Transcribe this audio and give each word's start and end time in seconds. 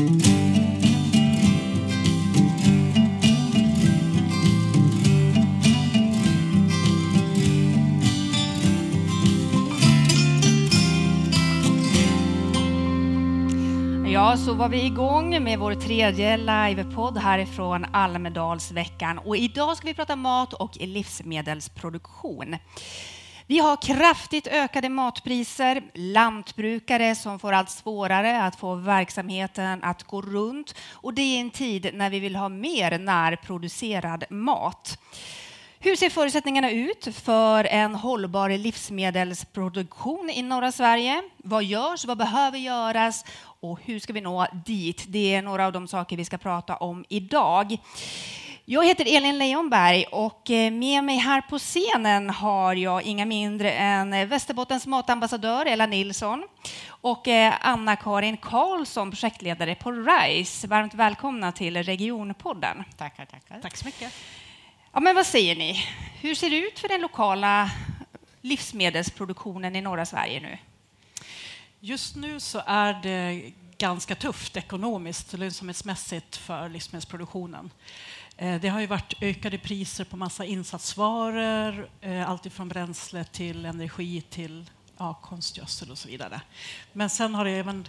Ja, 0.00 0.06
så 14.36 14.54
var 14.54 14.68
vi 14.68 14.84
igång 14.84 15.44
med 15.44 15.58
vår 15.58 15.74
tredje 15.74 16.36
livepodd 16.36 17.18
härifrån 17.18 17.86
Almedalsveckan. 17.92 19.18
Och 19.18 19.36
idag 19.36 19.76
ska 19.76 19.86
vi 19.86 19.94
prata 19.94 20.16
mat 20.16 20.52
och 20.52 20.76
livsmedelsproduktion. 20.80 22.56
Vi 23.50 23.58
har 23.58 23.76
kraftigt 23.76 24.46
ökade 24.46 24.88
matpriser, 24.88 25.82
lantbrukare 25.94 27.14
som 27.14 27.38
får 27.38 27.52
allt 27.52 27.70
svårare 27.70 28.42
att 28.42 28.56
få 28.56 28.74
verksamheten 28.74 29.84
att 29.84 30.02
gå 30.02 30.22
runt 30.22 30.74
och 30.92 31.14
det 31.14 31.22
i 31.22 31.36
en 31.36 31.50
tid 31.50 31.90
när 31.94 32.10
vi 32.10 32.20
vill 32.20 32.36
ha 32.36 32.48
mer 32.48 32.98
närproducerad 32.98 34.24
mat. 34.30 34.98
Hur 35.78 35.96
ser 35.96 36.10
förutsättningarna 36.10 36.70
ut 36.70 37.08
för 37.16 37.64
en 37.64 37.94
hållbar 37.94 38.50
livsmedelsproduktion 38.50 40.30
i 40.30 40.42
norra 40.42 40.72
Sverige? 40.72 41.22
Vad 41.36 41.64
görs? 41.64 42.04
Vad 42.04 42.18
behöver 42.18 42.58
göras? 42.58 43.24
Och 43.60 43.80
hur 43.84 43.98
ska 43.98 44.12
vi 44.12 44.20
nå 44.20 44.46
dit? 44.66 45.04
Det 45.08 45.34
är 45.34 45.42
några 45.42 45.66
av 45.66 45.72
de 45.72 45.88
saker 45.88 46.16
vi 46.16 46.24
ska 46.24 46.38
prata 46.38 46.76
om 46.76 47.04
idag. 47.08 47.78
Jag 48.72 48.86
heter 48.86 49.16
Elin 49.16 49.38
Leonberg 49.38 50.04
och 50.04 50.50
eh, 50.50 50.72
med 50.72 51.04
mig 51.04 51.16
här 51.16 51.40
på 51.40 51.58
scenen 51.58 52.30
har 52.30 52.74
jag 52.74 53.02
inga 53.02 53.26
mindre 53.26 53.72
än 53.72 54.28
Västerbottens 54.28 54.86
matambassadör 54.86 55.66
Ella 55.66 55.86
Nilsson 55.86 56.48
och 56.88 57.28
eh, 57.28 57.54
Anna-Karin 57.60 58.36
Karlsson, 58.36 59.10
projektledare 59.10 59.74
på 59.74 59.92
RISE. 59.92 60.66
Varmt 60.66 60.94
välkomna 60.94 61.52
till 61.52 61.82
Regionpodden. 61.82 62.84
Tackar, 62.96 63.24
tackar. 63.24 63.60
Tack 63.60 63.76
så 63.76 63.84
mycket. 63.84 64.12
Ja, 64.92 65.00
men 65.00 65.14
vad 65.14 65.26
säger 65.26 65.56
ni? 65.56 65.84
Hur 66.20 66.34
ser 66.34 66.50
det 66.50 66.56
ut 66.56 66.78
för 66.78 66.88
den 66.88 67.00
lokala 67.00 67.70
livsmedelsproduktionen 68.40 69.76
i 69.76 69.80
norra 69.80 70.06
Sverige 70.06 70.40
nu? 70.40 70.58
Just 71.80 72.16
nu 72.16 72.40
så 72.40 72.62
är 72.66 73.00
det 73.02 73.52
ganska 73.78 74.14
tufft 74.14 74.56
ekonomiskt 74.56 75.32
och 75.32 75.38
lönsamhetsmässigt 75.38 76.36
för 76.36 76.68
livsmedelsproduktionen. 76.68 77.70
Eh, 78.40 78.60
det 78.60 78.68
har 78.68 78.80
ju 78.80 78.86
varit 78.86 79.14
ökade 79.20 79.58
priser 79.58 80.04
på 80.04 80.16
massa 80.16 80.44
insatsvaror, 80.44 81.88
eh, 82.00 82.30
alltifrån 82.30 82.68
bränsle 82.68 83.24
till 83.24 83.66
energi 83.66 84.20
till 84.30 84.70
ja, 84.98 85.14
konstgödsel 85.14 85.90
och 85.90 85.98
så 85.98 86.08
vidare. 86.08 86.40
Men 86.92 87.10
sen 87.10 87.34
har 87.34 87.44
det 87.44 87.50
även 87.50 87.88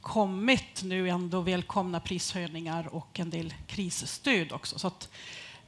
kommit 0.00 0.82
nu 0.82 1.08
ändå 1.08 1.40
välkomna 1.40 2.00
prishöjningar 2.00 2.94
och 2.94 3.20
en 3.20 3.30
del 3.30 3.54
krisstöd 3.66 4.52
också. 4.52 4.78
Så 4.78 4.86
att, 4.86 5.08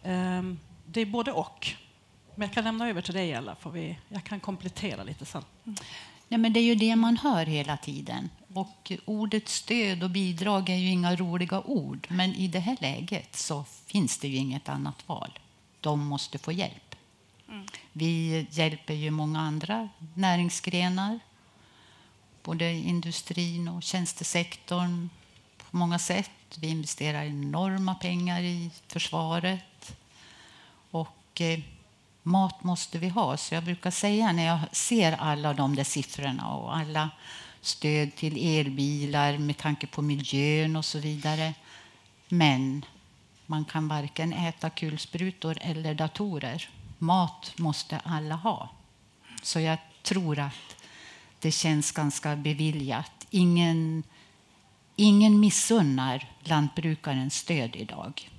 um, 0.03 0.59
det 0.87 1.01
är 1.01 1.07
både 1.07 1.33
och. 1.33 1.69
Men 2.35 2.49
jag 2.49 2.55
kan 2.55 2.65
lämna 2.65 2.89
över 2.89 3.03
till 3.03 3.15
dig, 3.15 3.33
Ella, 3.33 3.55
för 3.55 3.71
vi, 3.71 3.99
jag 4.09 4.25
kan 4.25 4.41
komplettera 4.41 5.03
lite 5.03 5.25
sen. 5.25 5.45
Mm. 5.65 5.77
Ja, 6.29 6.39
men 6.39 6.53
det 6.53 6.61
är 6.61 6.65
ju 6.65 6.75
det 6.75 6.97
man 6.97 7.17
hör 7.17 7.47
hela 7.47 7.77
tiden. 7.77 8.29
Och 8.55 8.93
ordet 9.05 9.49
stöd 9.49 10.03
och 10.03 10.11
bidrag 10.11 10.69
är 10.69 10.77
ju 10.77 10.89
inga 10.89 11.17
roliga 11.17 11.61
ord. 11.61 12.07
Men 12.11 12.35
i 12.35 12.49
det 12.49 12.61
här 12.61 12.77
läget 12.81 13.37
så 13.37 13.65
finns 13.87 14.19
det 14.19 14.29
ju 14.29 14.37
inget 14.37 14.69
annat 14.69 15.09
val. 15.09 15.39
De 15.81 16.07
måste 16.07 16.39
få 16.39 16.53
hjälp. 16.53 16.97
Mm. 17.49 17.67
Vi 17.93 18.47
hjälper 18.51 18.95
ju 18.95 19.11
många 19.11 19.41
andra 19.41 19.89
näringsgrenar. 20.15 21.21
Både 22.43 22.73
industrin 22.73 23.69
och 23.69 23.83
tjänstesektorn 23.83 25.09
på 25.71 25.77
många 25.77 25.99
sätt. 25.99 26.31
Vi 26.55 26.69
investerar 26.69 27.25
enorma 27.25 27.95
pengar 27.95 28.43
i 28.43 28.71
försvaret. 28.87 29.97
Och 30.91 31.41
eh, 31.41 31.61
mat 32.23 32.65
måste 32.65 32.99
vi 32.99 33.09
ha. 33.09 33.37
Så 33.37 33.55
jag 33.55 33.65
brukar 33.65 33.91
säga 33.91 34.33
när 34.33 34.47
jag 34.47 34.61
ser 34.73 35.13
alla 35.13 35.55
de 35.55 35.77
där 35.77 35.85
siffrorna 35.85 36.55
och 36.55 36.77
alla 36.77 37.11
stöd 37.63 38.17
till 38.17 38.59
elbilar 38.59 39.39
med 39.39 39.57
tanke 39.57 39.87
på 39.87 40.03
miljön 40.03 40.77
och 40.77 40.85
så 40.85 40.99
vidare. 40.99 41.55
Men 42.29 42.85
man 43.47 43.65
kan 43.65 43.89
varken 43.89 44.33
äta 44.33 44.71
kulsprutor 44.71 45.59
eller 45.61 45.95
datorer. 45.95 46.69
Mat 46.99 47.53
måste 47.57 47.99
alla 47.99 48.35
ha. 48.35 48.69
Så 49.43 49.61
jag 49.61 49.79
tror 50.03 50.39
att 50.39 50.77
det 51.39 51.51
känns 51.51 51.93
ganska 51.93 52.37
beviljat. 52.37 53.27
Ingen, 53.31 54.03
ingen 54.97 55.41
missunnar 55.41 56.29
lantbrukaren 56.41 57.31
stöd 57.31 57.77
idag. 57.77 58.31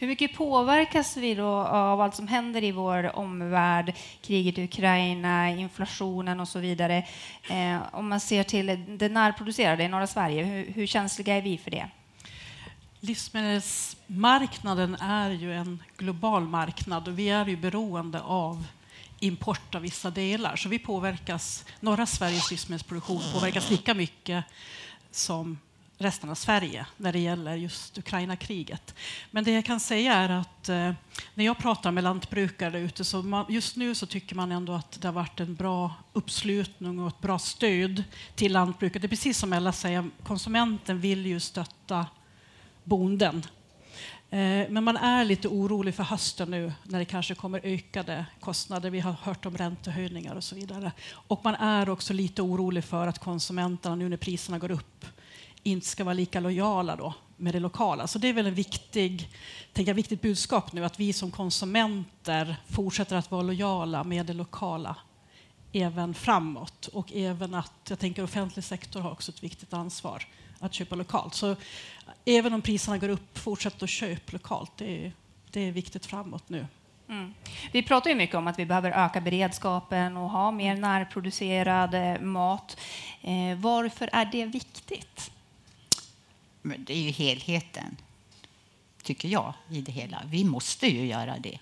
Hur 0.00 0.06
mycket 0.06 0.34
påverkas 0.34 1.16
vi 1.16 1.34
då 1.34 1.48
av 1.48 2.00
allt 2.00 2.14
som 2.14 2.28
händer 2.28 2.64
i 2.64 2.72
vår 2.72 3.16
omvärld, 3.16 3.94
kriget 4.22 4.58
i 4.58 4.64
Ukraina, 4.64 5.50
inflationen 5.50 6.40
och 6.40 6.48
så 6.48 6.58
vidare? 6.58 7.06
Eh, 7.50 7.78
om 7.92 8.08
man 8.08 8.20
ser 8.20 8.42
till 8.42 8.84
det 8.98 9.08
närproducerade 9.08 9.84
i 9.84 9.88
norra 9.88 10.06
Sverige, 10.06 10.44
hur, 10.44 10.72
hur 10.72 10.86
känsliga 10.86 11.36
är 11.36 11.42
vi 11.42 11.58
för 11.58 11.70
det? 11.70 11.88
Livsmedelsmarknaden 13.00 14.94
är 14.94 15.30
ju 15.30 15.54
en 15.54 15.82
global 15.96 16.42
marknad 16.42 17.08
och 17.08 17.18
vi 17.18 17.28
är 17.28 17.46
ju 17.46 17.56
beroende 17.56 18.20
av 18.20 18.66
import 19.18 19.74
av 19.74 19.82
vissa 19.82 20.10
delar. 20.10 20.56
Så 20.56 20.68
vi 20.68 20.78
påverkas, 20.78 21.64
norra 21.80 22.06
Sveriges 22.06 22.50
livsmedelsproduktion 22.50 23.22
påverkas 23.32 23.70
lika 23.70 23.94
mycket 23.94 24.44
som 25.10 25.58
resten 26.00 26.30
av 26.30 26.34
Sverige 26.34 26.86
när 26.96 27.12
det 27.12 27.18
gäller 27.18 27.54
just 27.54 27.98
Ukraina-kriget. 27.98 28.94
Men 29.30 29.44
det 29.44 29.50
jag 29.50 29.64
kan 29.64 29.80
säga 29.80 30.14
är 30.14 30.28
att 30.28 30.68
eh, 30.68 30.92
när 31.34 31.44
jag 31.44 31.58
pratar 31.58 31.90
med 31.90 32.04
lantbrukare 32.04 32.78
ute 32.78 33.04
så 33.04 33.22
man, 33.22 33.46
just 33.48 33.76
nu 33.76 33.94
så 33.94 34.06
tycker 34.06 34.36
man 34.36 34.52
ändå 34.52 34.72
att 34.72 35.00
det 35.00 35.08
har 35.08 35.12
varit 35.12 35.40
en 35.40 35.54
bra 35.54 35.94
uppslutning 36.12 37.00
och 37.00 37.08
ett 37.08 37.20
bra 37.20 37.38
stöd 37.38 38.04
till 38.34 38.52
lantbruket. 38.52 39.02
Det 39.02 39.06
är 39.06 39.08
precis 39.08 39.38
som 39.38 39.52
Ella 39.52 39.72
säger, 39.72 40.10
konsumenten 40.24 41.00
vill 41.00 41.26
ju 41.26 41.40
stötta 41.40 42.06
bonden. 42.84 43.42
Eh, 44.30 44.68
men 44.68 44.84
man 44.84 44.96
är 44.96 45.24
lite 45.24 45.48
orolig 45.48 45.94
för 45.94 46.02
hösten 46.02 46.50
nu 46.50 46.72
när 46.82 46.98
det 46.98 47.04
kanske 47.04 47.34
kommer 47.34 47.60
ökade 47.64 48.26
kostnader. 48.40 48.90
Vi 48.90 49.00
har 49.00 49.12
hört 49.12 49.46
om 49.46 49.56
räntehöjningar 49.56 50.34
och 50.34 50.44
så 50.44 50.54
vidare. 50.54 50.92
Och 51.12 51.40
man 51.44 51.54
är 51.54 51.88
också 51.88 52.12
lite 52.12 52.42
orolig 52.42 52.84
för 52.84 53.06
att 53.06 53.18
konsumenterna 53.18 53.94
nu 53.94 54.08
när 54.08 54.16
priserna 54.16 54.58
går 54.58 54.70
upp 54.70 55.06
inte 55.62 55.86
ska 55.86 56.04
vara 56.04 56.14
lika 56.14 56.40
lojala 56.40 56.96
då 56.96 57.14
med 57.36 57.54
det 57.54 57.60
lokala. 57.60 58.06
Så 58.06 58.18
det 58.18 58.28
är 58.28 58.32
väl 58.32 58.46
en 58.46 58.54
viktig, 58.54 59.28
tänker 59.72 59.94
viktigt 59.94 60.22
budskap 60.22 60.72
nu 60.72 60.84
att 60.84 61.00
vi 61.00 61.12
som 61.12 61.30
konsumenter 61.30 62.56
fortsätter 62.68 63.16
att 63.16 63.30
vara 63.30 63.42
lojala 63.42 64.04
med 64.04 64.26
det 64.26 64.32
lokala 64.32 64.96
även 65.72 66.14
framåt. 66.14 66.86
Och 66.86 67.12
även 67.12 67.54
att, 67.54 67.72
jag 67.88 67.98
tänker 67.98 68.22
offentlig 68.22 68.64
sektor 68.64 69.00
har 69.00 69.10
också 69.10 69.32
ett 69.32 69.42
viktigt 69.42 69.72
ansvar 69.72 70.26
att 70.58 70.74
köpa 70.74 70.94
lokalt. 70.94 71.34
Så 71.34 71.56
även 72.24 72.54
om 72.54 72.62
priserna 72.62 72.98
går 72.98 73.08
upp, 73.08 73.38
fortsätt 73.38 73.82
att 73.82 73.90
köpa 73.90 74.32
lokalt. 74.32 74.72
Det 74.76 75.06
är, 75.06 75.12
det 75.50 75.60
är 75.60 75.72
viktigt 75.72 76.06
framåt 76.06 76.48
nu. 76.48 76.66
Mm. 77.08 77.34
Vi 77.72 77.82
pratar 77.82 78.10
ju 78.10 78.16
mycket 78.16 78.36
om 78.36 78.46
att 78.46 78.58
vi 78.58 78.66
behöver 78.66 78.90
öka 79.06 79.20
beredskapen 79.20 80.16
och 80.16 80.30
ha 80.30 80.50
mer 80.50 80.76
närproducerad 80.76 81.94
eh, 81.94 82.20
mat. 82.20 82.80
Eh, 83.22 83.58
varför 83.58 84.10
är 84.12 84.24
det 84.24 84.46
viktigt? 84.46 85.30
Men 86.62 86.84
det 86.84 86.92
är 86.92 87.02
ju 87.02 87.10
helheten, 87.10 87.96
tycker 89.02 89.28
jag, 89.28 89.52
i 89.70 89.80
det 89.80 89.92
hela. 89.92 90.22
Vi 90.26 90.44
måste 90.44 90.86
ju 90.86 91.06
göra 91.06 91.38
det. 91.38 91.58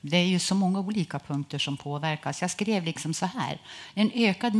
Det 0.00 0.16
är 0.16 0.26
ju 0.26 0.38
så 0.38 0.54
många 0.54 0.80
olika 0.80 1.18
punkter 1.18 1.58
som 1.58 1.76
påverkas. 1.76 2.42
Jag 2.42 2.50
skrev 2.50 2.84
liksom 2.84 3.14
så 3.14 3.26
här. 3.26 3.58
En 3.94 4.10
ökad 4.14 4.54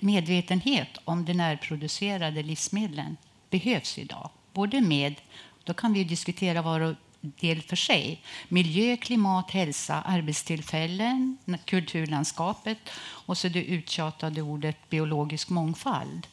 medvetenhet 0.00 0.88
om 1.04 1.24
de 1.24 1.34
närproducerade 1.34 2.42
livsmedlen 2.42 3.16
behövs 3.50 3.98
idag. 3.98 4.30
Både 4.52 4.80
med, 4.80 5.14
då 5.64 5.74
kan 5.74 5.92
vi 5.92 6.04
diskutera 6.04 6.62
var 6.62 6.80
och 6.80 6.94
del 7.20 7.62
för 7.62 7.76
sig. 7.76 8.20
Miljö, 8.48 8.96
klimat, 8.96 9.50
hälsa, 9.50 10.02
arbetstillfällen, 10.02 11.38
kulturlandskapet 11.64 12.78
och 12.98 13.38
så 13.38 13.48
det 13.48 13.64
uttjatade 13.64 14.42
ordet 14.42 14.90
biologisk 14.90 15.48
mångfald. 15.48 16.26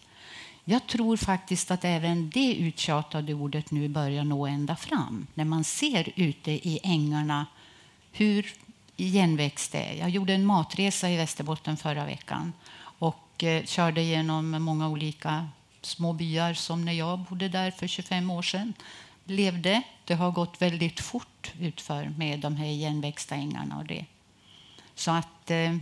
Jag 0.65 0.87
tror 0.87 1.17
faktiskt 1.17 1.71
att 1.71 1.85
även 1.85 2.29
det 2.29 2.55
uttjatade 2.55 3.33
ordet 3.33 3.71
nu 3.71 3.87
börjar 3.87 4.23
nå 4.23 4.47
ända 4.47 4.75
fram. 4.75 5.27
När 5.33 5.45
man 5.45 5.63
ser 5.63 6.11
ute 6.15 6.51
i 6.51 6.79
ängarna 6.83 7.45
hur 8.11 8.53
igenväxt 8.97 9.71
det 9.71 9.77
är. 9.77 9.93
Jag 9.93 10.09
gjorde 10.09 10.33
en 10.33 10.45
matresa 10.45 11.09
i 11.09 11.17
Västerbotten 11.17 11.77
förra 11.77 12.05
veckan 12.05 12.53
och 12.81 13.43
eh, 13.43 13.65
körde 13.65 14.01
genom 14.01 14.51
många 14.51 14.89
olika 14.89 15.47
små 15.81 16.13
byar 16.13 16.53
som 16.53 16.85
när 16.85 16.93
jag 16.93 17.19
bodde 17.19 17.49
där 17.49 17.71
för 17.71 17.87
25 17.87 18.29
år 18.29 18.41
sedan 18.41 18.73
levde. 19.25 19.81
Det 20.05 20.13
har 20.13 20.31
gått 20.31 20.61
väldigt 20.61 20.99
fort 20.99 21.53
utför 21.59 22.13
med 22.17 22.39
de 22.39 22.55
här 22.55 22.65
igenväxta 22.65 23.35
ängarna 23.35 23.77
och 23.77 23.85
det. 23.85 24.05
Så 24.95 25.11
att 25.11 25.51
eh, 25.51 25.77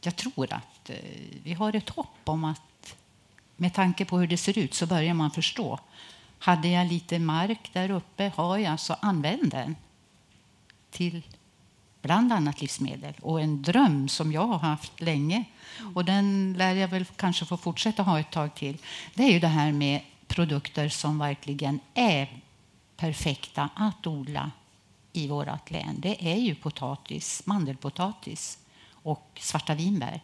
jag 0.00 0.16
tror 0.16 0.52
att 0.52 0.90
eh, 0.90 0.96
vi 1.42 1.54
har 1.54 1.76
ett 1.76 1.88
hopp 1.88 2.18
om 2.24 2.44
att 2.44 2.62
med 3.60 3.74
tanke 3.74 4.04
på 4.04 4.18
hur 4.18 4.26
det 4.26 4.36
ser 4.36 4.58
ut 4.58 4.74
så 4.74 4.86
börjar 4.86 5.14
man 5.14 5.30
förstå. 5.30 5.78
Hade 6.38 6.68
jag 6.68 6.86
lite 6.86 7.18
mark 7.18 7.70
där 7.72 7.90
uppe, 7.90 8.32
har 8.36 8.58
jag, 8.58 8.80
så 8.80 8.96
använd 9.00 9.50
den 9.50 9.76
till 10.90 11.22
bland 12.02 12.32
annat 12.32 12.60
livsmedel. 12.60 13.14
Och 13.22 13.40
en 13.40 13.62
dröm 13.62 14.08
som 14.08 14.32
jag 14.32 14.46
har 14.46 14.58
haft 14.58 15.00
länge, 15.00 15.44
och 15.94 16.04
den 16.04 16.54
lär 16.58 16.74
jag 16.74 16.88
väl 16.88 17.04
kanske 17.04 17.44
få 17.44 17.56
fortsätta 17.56 18.02
ha 18.02 18.20
ett 18.20 18.30
tag 18.30 18.54
till, 18.54 18.78
det 19.14 19.22
är 19.22 19.32
ju 19.32 19.40
det 19.40 19.48
här 19.48 19.72
med 19.72 20.00
produkter 20.26 20.88
som 20.88 21.18
verkligen 21.18 21.80
är 21.94 22.42
perfekta 22.96 23.68
att 23.74 24.06
odla 24.06 24.50
i 25.12 25.28
vårt 25.28 25.70
län. 25.70 25.94
Det 25.98 26.32
är 26.32 26.36
ju 26.36 26.54
potatis, 26.54 27.42
mandelpotatis 27.44 28.58
och 28.90 29.38
svarta 29.40 29.74
vinbär 29.74 30.20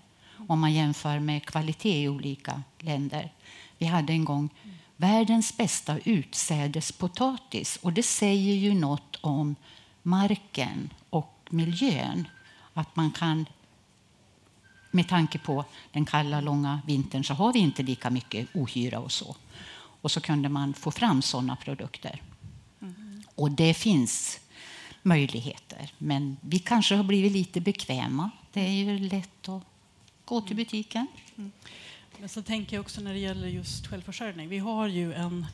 om 0.47 0.61
man 0.61 0.73
jämför 0.73 1.19
med 1.19 1.47
kvalitet 1.47 2.03
i 2.03 2.09
olika 2.09 2.63
länder. 2.79 3.33
Vi 3.79 3.87
hade 3.87 4.13
en 4.13 4.25
gång 4.25 4.51
världens 4.97 5.57
bästa 5.57 5.99
utsädespotatis 5.99 7.77
och 7.83 7.93
det 7.93 8.03
säger 8.03 8.55
ju 8.55 8.75
något 8.75 9.17
om 9.21 9.57
marken 10.03 10.91
och 11.11 11.49
miljön. 11.51 12.29
Att 12.75 12.97
man 12.97 13.11
kan, 13.11 13.47
med 14.91 15.09
tanke 15.09 15.39
på 15.39 15.65
den 15.93 16.05
kalla, 16.05 16.41
långa 16.41 16.81
vintern 16.87 17.25
så 17.25 17.35
har 17.35 17.53
vi 17.53 17.59
inte 17.59 17.83
lika 17.83 18.11
mycket 18.11 18.57
ohyra 18.57 18.99
och 18.99 19.13
så. 19.13 19.37
Och 20.01 20.11
så 20.11 20.21
kunde 20.21 20.49
man 20.49 20.75
få 20.75 20.91
fram 20.91 21.23
sådana 21.23 21.57
produkter. 21.57 22.23
Och 23.35 23.51
det 23.51 23.75
finns 23.75 24.41
möjligheter, 25.03 25.93
men 25.99 26.37
vi 26.41 26.59
kanske 26.59 26.95
har 26.95 27.05
blivit 27.05 27.33
lite 27.33 27.61
bekväma. 27.61 28.31
Det 28.53 28.61
är 28.61 28.71
ju 28.71 28.99
lätt 28.99 29.49
att 29.49 29.63
gå 30.25 30.41
till 30.41 30.57
butiken. 30.57 31.07
Mm. 31.37 31.53
Men 32.19 32.29
så 32.29 32.43
tänker 32.43 32.77
jag 32.77 32.81
också 32.81 33.01
när 33.01 33.13
det 33.13 33.19
gäller 33.19 33.49
just 33.49 33.87
självförsörjning. 33.87 34.49
Vi 34.49 34.59
har 34.59 34.89
ju 34.89 35.15
en 35.15 35.47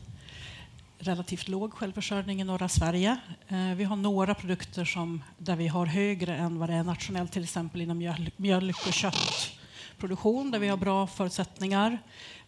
relativt 0.99 1.49
låg 1.49 1.73
självförsörjning 1.73 2.41
i 2.41 2.45
norra 2.45 2.69
Sverige. 2.69 3.17
Eh, 3.49 3.75
vi 3.77 3.85
har 3.85 3.97
några 3.97 4.35
produkter 4.35 4.85
som, 4.85 5.25
där 5.39 5.57
vi 5.57 5.69
har 5.69 5.87
högre 5.87 6.37
än 6.37 6.59
vad 6.59 6.69
det 6.69 6.75
är 6.75 6.85
nationellt, 6.85 7.33
till 7.33 7.45
exempel 7.45 7.81
inom 7.81 8.23
mjölk 8.37 8.87
och 8.87 8.93
köttproduktion 8.93 10.51
där 10.51 10.59
vi 10.59 10.69
har 10.69 10.77
bra 10.77 11.07
förutsättningar. 11.07 11.99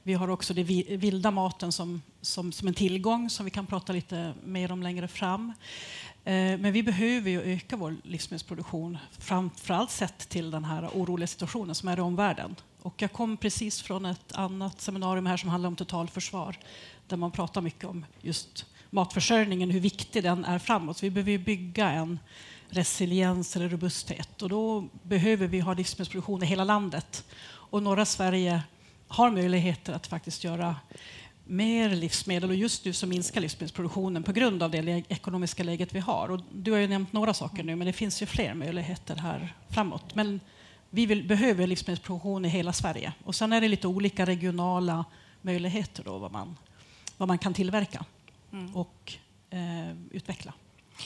Vi 0.02 0.14
har 0.14 0.28
också 0.28 0.54
den 0.54 0.64
vilda 0.98 1.30
maten 1.30 1.72
som, 1.72 2.02
som, 2.20 2.52
som 2.52 2.68
en 2.68 2.74
tillgång 2.74 3.30
som 3.30 3.44
vi 3.44 3.50
kan 3.50 3.66
prata 3.66 3.92
lite 3.92 4.34
mer 4.44 4.72
om 4.72 4.82
längre 4.82 5.08
fram. 5.08 5.52
Eh, 6.24 6.58
men 6.58 6.72
vi 6.72 6.82
behöver 6.82 7.30
ju 7.30 7.42
öka 7.42 7.76
vår 7.76 7.96
livsmedelsproduktion, 8.02 8.98
framförallt 9.18 9.90
sett 9.90 10.28
till 10.28 10.50
den 10.50 10.64
här 10.64 10.88
oroliga 10.94 11.26
situationen 11.26 11.74
som 11.74 11.88
är 11.88 11.98
i 11.98 12.00
omvärlden. 12.00 12.56
Och 12.82 13.02
jag 13.02 13.12
kom 13.12 13.36
precis 13.36 13.82
från 13.82 14.06
ett 14.06 14.32
annat 14.32 14.80
seminarium 14.80 15.26
här 15.26 15.36
som 15.36 15.50
handlar 15.50 15.68
om 15.68 15.76
totalförsvar 15.76 16.58
där 17.06 17.16
man 17.16 17.30
pratar 17.30 17.60
mycket 17.60 17.84
om 17.84 18.06
just 18.20 18.66
matförsörjningen, 18.90 19.70
hur 19.70 19.80
viktig 19.80 20.22
den 20.22 20.44
är 20.44 20.58
framåt. 20.58 21.02
Vi 21.02 21.10
behöver 21.10 21.38
bygga 21.38 21.90
en 21.90 22.18
resiliens 22.68 23.56
eller 23.56 23.68
robusthet 23.68 24.42
och 24.42 24.48
då 24.48 24.88
behöver 25.02 25.46
vi 25.46 25.60
ha 25.60 25.74
livsmedelsproduktion 25.74 26.42
i 26.42 26.46
hela 26.46 26.64
landet. 26.64 27.24
Och 27.44 27.82
norra 27.82 28.04
Sverige 28.04 28.62
har 29.08 29.30
möjligheter 29.30 29.92
att 29.92 30.06
faktiskt 30.06 30.44
göra 30.44 30.76
mer 31.52 31.88
livsmedel 31.88 32.50
och 32.50 32.56
just 32.56 32.84
nu 32.84 32.92
så 32.92 33.06
minskar 33.06 33.40
livsmedelsproduktionen 33.40 34.22
på 34.22 34.32
grund 34.32 34.62
av 34.62 34.70
det 34.70 35.04
ekonomiska 35.08 35.62
läget 35.62 35.92
vi 35.92 36.00
har. 36.00 36.30
Och 36.30 36.40
du 36.52 36.72
har 36.72 36.78
ju 36.78 36.88
nämnt 36.88 37.12
några 37.12 37.34
saker 37.34 37.62
nu 37.62 37.76
men 37.76 37.86
det 37.86 37.92
finns 37.92 38.22
ju 38.22 38.26
fler 38.26 38.54
möjligheter 38.54 39.16
här 39.16 39.54
framåt. 39.68 40.14
Men 40.14 40.40
vi 40.90 41.06
vill, 41.06 41.28
behöver 41.28 41.66
livsmedelsproduktion 41.66 42.44
i 42.44 42.48
hela 42.48 42.72
Sverige 42.72 43.12
och 43.24 43.34
sen 43.34 43.52
är 43.52 43.60
det 43.60 43.68
lite 43.68 43.86
olika 43.86 44.26
regionala 44.26 45.04
möjligheter 45.42 46.04
då 46.04 46.18
vad 46.18 46.32
man, 46.32 46.56
vad 47.16 47.28
man 47.28 47.38
kan 47.38 47.54
tillverka 47.54 48.04
mm. 48.52 48.76
och 48.76 49.12
eh, 49.50 49.96
utveckla. 50.10 50.52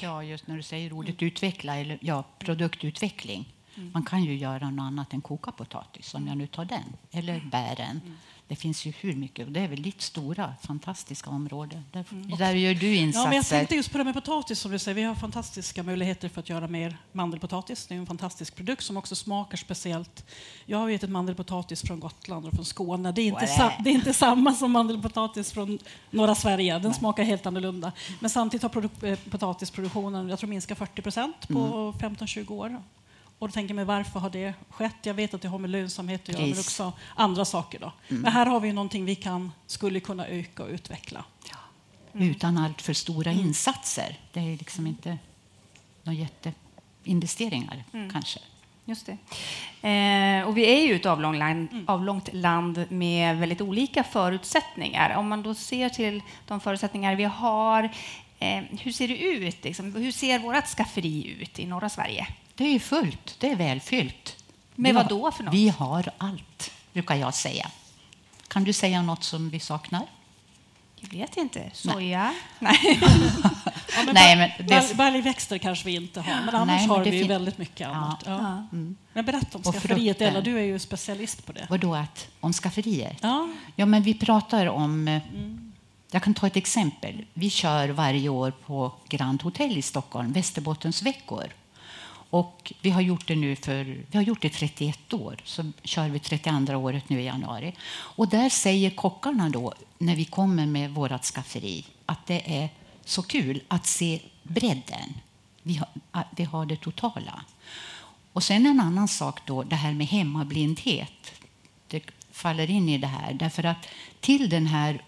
Ja, 0.02 0.22
just 0.22 0.46
när 0.46 0.56
du 0.56 0.62
säger 0.62 0.92
ordet 0.92 1.20
mm. 1.20 1.26
utveckla, 1.26 1.76
eller 1.76 1.98
ja, 2.00 2.24
produktutveckling. 2.38 3.52
Mm. 3.76 3.90
Man 3.94 4.04
kan 4.04 4.24
ju 4.24 4.36
göra 4.36 4.70
något 4.70 4.82
annat 4.82 5.12
än 5.12 5.20
koka 5.20 5.52
potatis, 5.52 6.14
om 6.14 6.28
jag 6.28 6.36
nu 6.36 6.46
tar 6.46 6.64
den, 6.64 6.96
eller 7.10 7.40
bären. 7.50 8.00
Det 8.48 8.56
finns 8.56 8.84
ju 8.84 8.92
hur 9.00 9.16
mycket. 9.16 9.54
Det 9.54 9.60
är 9.60 9.68
väl 9.68 9.82
ditt 9.82 10.02
stora, 10.02 10.54
fantastiska 10.62 11.30
område. 11.30 11.82
Där, 11.92 12.04
mm. 12.12 12.38
där 12.38 12.52
gör 12.52 12.74
du 12.74 12.94
insatser. 12.94 13.24
Ja, 13.24 13.28
men 13.28 13.36
jag 13.36 13.46
tänkte 13.46 13.74
just 13.74 13.92
på 13.92 13.98
det 13.98 14.04
med 14.04 14.14
potatis. 14.14 14.60
som 14.60 14.70
du 14.70 14.78
säger. 14.78 14.94
Vi 14.94 15.02
har 15.02 15.14
fantastiska 15.14 15.82
möjligheter 15.82 16.28
för 16.28 16.40
att 16.40 16.48
göra 16.48 16.68
mer 16.68 16.96
mandelpotatis. 17.12 17.86
Det 17.86 17.94
är 17.94 17.98
en 17.98 18.06
fantastisk 18.06 18.56
produkt 18.56 18.82
som 18.82 18.96
också 18.96 19.14
smakar 19.14 19.56
speciellt. 19.56 20.24
Jag 20.66 20.78
har 20.78 20.90
ätit 20.90 21.10
mandelpotatis 21.10 21.82
från 21.82 22.00
Gotland 22.00 22.46
och 22.46 22.52
från 22.52 22.64
Skåne. 22.64 23.12
Det 23.12 23.22
är 23.22 23.26
inte, 23.26 23.46
sa, 23.46 23.72
det 23.84 23.90
är 23.90 23.94
inte 23.94 24.14
samma 24.14 24.54
som 24.54 24.72
mandelpotatis 24.72 25.52
från 25.52 25.78
norra 26.10 26.34
Sverige. 26.34 26.72
Den 26.72 26.82
Nej. 26.82 26.94
smakar 26.94 27.22
helt 27.22 27.46
annorlunda. 27.46 27.92
Men 28.20 28.30
samtidigt 28.30 28.74
har 28.74 28.90
eh, 29.02 29.18
potatisproduktionen 29.30 30.28
jag 30.28 30.38
tror, 30.38 30.50
minskat 30.50 30.78
40 30.78 31.02
procent 31.02 31.48
på 31.48 31.92
mm. 32.00 32.16
15-20 32.16 32.50
år. 32.52 32.82
Och 33.38 33.48
då 33.48 33.52
tänker 33.52 33.74
jag 33.74 33.76
mig, 33.76 33.84
varför 33.84 34.20
har 34.20 34.30
det 34.30 34.54
skett? 34.70 34.96
Jag 35.02 35.14
vet 35.14 35.34
att 35.34 35.42
det 35.42 35.48
har 35.48 35.58
med 35.58 35.70
lönsamhet 35.70 36.28
att 36.28 36.28
göra, 36.28 36.46
men 36.46 36.58
också 36.58 36.92
andra 37.14 37.44
saker. 37.44 37.78
Då. 37.78 37.92
Mm. 38.08 38.22
Men 38.22 38.32
här 38.32 38.46
har 38.46 38.60
vi 38.60 38.72
någonting 38.72 39.04
vi 39.04 39.14
kan, 39.14 39.52
skulle 39.66 40.00
kunna 40.00 40.26
öka 40.26 40.62
och 40.62 40.68
utveckla. 40.68 41.24
Ja. 41.50 41.56
Mm. 42.14 42.30
Utan 42.30 42.58
allt 42.58 42.82
för 42.82 42.92
stora 42.92 43.30
mm. 43.30 43.46
insatser. 43.46 44.18
Det 44.32 44.40
är 44.40 44.58
liksom 44.58 44.86
inte 44.86 45.18
några 46.02 46.18
jätteinvesteringar, 46.18 47.84
mm. 47.92 48.10
kanske. 48.10 48.40
Just 48.84 49.06
det. 49.06 49.18
Eh, 49.88 50.48
och 50.48 50.56
vi 50.56 50.66
är 50.66 50.86
ju 50.86 50.94
ett 50.94 51.06
avlångt 51.06 51.38
land, 51.38 51.68
mm. 51.72 51.84
avlångt 51.88 52.28
land 52.32 52.84
med 52.88 53.36
väldigt 53.36 53.60
olika 53.60 54.04
förutsättningar. 54.04 55.16
Om 55.16 55.28
man 55.28 55.42
då 55.42 55.54
ser 55.54 55.88
till 55.88 56.22
de 56.46 56.60
förutsättningar 56.60 57.16
vi 57.16 57.24
har, 57.24 57.90
eh, 58.38 58.62
hur 58.80 58.92
ser 58.92 59.08
det 59.08 59.18
ut? 59.18 59.64
Liksom? 59.64 59.94
Hur 59.94 60.12
ser 60.12 60.38
vårt 60.38 60.66
skafferi 60.66 61.36
ut 61.40 61.58
i 61.58 61.66
norra 61.66 61.88
Sverige? 61.88 62.26
Det 62.54 62.64
är 62.64 62.78
fullt, 62.78 63.36
det 63.38 63.50
är 63.50 63.56
välfyllt. 63.56 64.36
Med 64.74 64.94
vad 64.94 65.08
då 65.08 65.32
för 65.32 65.44
något? 65.44 65.54
Vi 65.54 65.68
har 65.68 66.10
allt, 66.18 66.72
brukar 66.92 67.14
jag 67.14 67.34
säga. 67.34 67.70
Kan 68.48 68.64
du 68.64 68.72
säga 68.72 69.02
något 69.02 69.24
som 69.24 69.50
vi 69.50 69.60
saknar? 69.60 70.06
Jag 70.96 71.18
vet 71.18 71.36
inte. 71.36 71.70
Soja? 71.72 72.34
Nej. 72.58 73.00
ja, 73.96 74.02
men 74.04 74.14
Nej 74.14 74.36
men 74.36 74.66
det... 74.66 74.96
Baljväxter 74.96 75.58
kanske 75.58 75.84
vi 75.84 75.94
inte 75.94 76.20
har, 76.20 76.44
men 76.44 76.54
annars 76.54 76.66
Nej, 76.66 76.88
men 76.88 76.96
har 76.96 77.04
vi 77.04 77.10
fin... 77.10 77.28
väldigt 77.28 77.58
mycket 77.58 77.88
annat. 77.88 78.22
Ja. 78.26 78.32
Ja. 78.32 78.66
Mm. 78.72 78.96
Men 79.12 79.24
berätta 79.24 79.58
om 79.58 79.64
skafferiet, 79.64 80.20
Ella. 80.20 80.40
Du 80.40 80.58
är 80.58 80.62
ju 80.62 80.78
specialist 80.78 81.46
på 81.46 81.52
det. 81.52 81.66
Vadå, 81.70 81.94
att, 81.94 82.28
om 82.40 82.52
skafferier? 82.52 83.16
Ja. 83.20 83.48
ja, 83.76 83.86
men 83.86 84.02
vi 84.02 84.14
pratar 84.14 84.66
om... 84.66 85.08
Eh, 85.08 85.22
mm. 85.34 85.65
Jag 86.16 86.22
kan 86.22 86.34
ta 86.34 86.46
ett 86.46 86.56
exempel. 86.56 87.24
Vi 87.34 87.50
kör 87.50 87.88
varje 87.88 88.28
år 88.28 88.50
på 88.50 88.92
Grand 89.08 89.42
Hotel 89.42 89.78
i 89.78 89.82
Stockholm, 89.82 90.32
Västerbottensveckor. 90.32 91.44
Och 92.30 92.72
vi 92.82 92.90
har 92.90 93.00
gjort 93.00 93.28
det 93.28 93.36
nu 93.36 93.56
för 93.56 93.84
vi 93.84 94.18
har 94.18 94.22
gjort 94.22 94.42
det 94.42 94.48
31 94.48 95.12
år, 95.12 95.36
så 95.44 95.72
kör 95.82 96.08
vi 96.08 96.18
32 96.18 96.76
året 96.76 97.08
nu 97.08 97.20
i 97.20 97.24
januari. 97.24 97.74
Och 97.90 98.28
där 98.28 98.48
säger 98.48 98.90
kockarna 98.90 99.48
då, 99.48 99.74
när 99.98 100.16
vi 100.16 100.24
kommer 100.24 100.66
med 100.66 100.90
vårt 100.90 101.24
skafferi, 101.24 101.84
att 102.06 102.26
det 102.26 102.58
är 102.62 102.68
så 103.04 103.22
kul 103.22 103.62
att 103.68 103.86
se 103.86 104.20
bredden. 104.42 105.14
Vi 105.62 105.74
har, 105.74 105.88
vi 106.36 106.44
har 106.44 106.66
det 106.66 106.76
totala. 106.76 107.44
Och 108.32 108.42
sen 108.42 108.66
en 108.66 108.80
annan 108.80 109.08
sak 109.08 109.40
då, 109.46 109.62
det 109.62 109.76
här 109.76 109.92
med 109.92 110.06
hemmablindhet. 110.06 111.32
Det 111.88 112.02
faller 112.32 112.70
in 112.70 112.88
i 112.88 112.98
det 112.98 113.06
här, 113.06 113.34
därför 113.34 113.64
att 113.64 113.88
till 114.20 114.48
den 114.48 114.66
här 114.66 115.02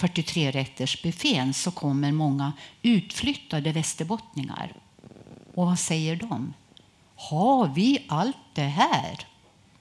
43 0.00 0.50
rätters 0.50 1.02
buffén 1.02 1.54
så 1.54 1.70
kommer 1.70 2.12
många 2.12 2.52
utflyttade 2.82 3.72
västerbottningar. 3.72 4.72
Och 5.54 5.66
vad 5.66 5.78
säger 5.78 6.16
de? 6.16 6.54
Har 7.16 7.68
vi 7.68 8.04
allt 8.08 8.36
det 8.54 8.62
här? 8.62 9.26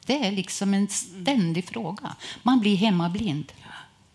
Det 0.06 0.26
är 0.26 0.32
liksom 0.32 0.74
en 0.74 0.88
ständig 0.88 1.66
fråga. 1.66 2.16
Man 2.44 2.60
blir 2.60 2.76
hemmablind. 2.76 3.52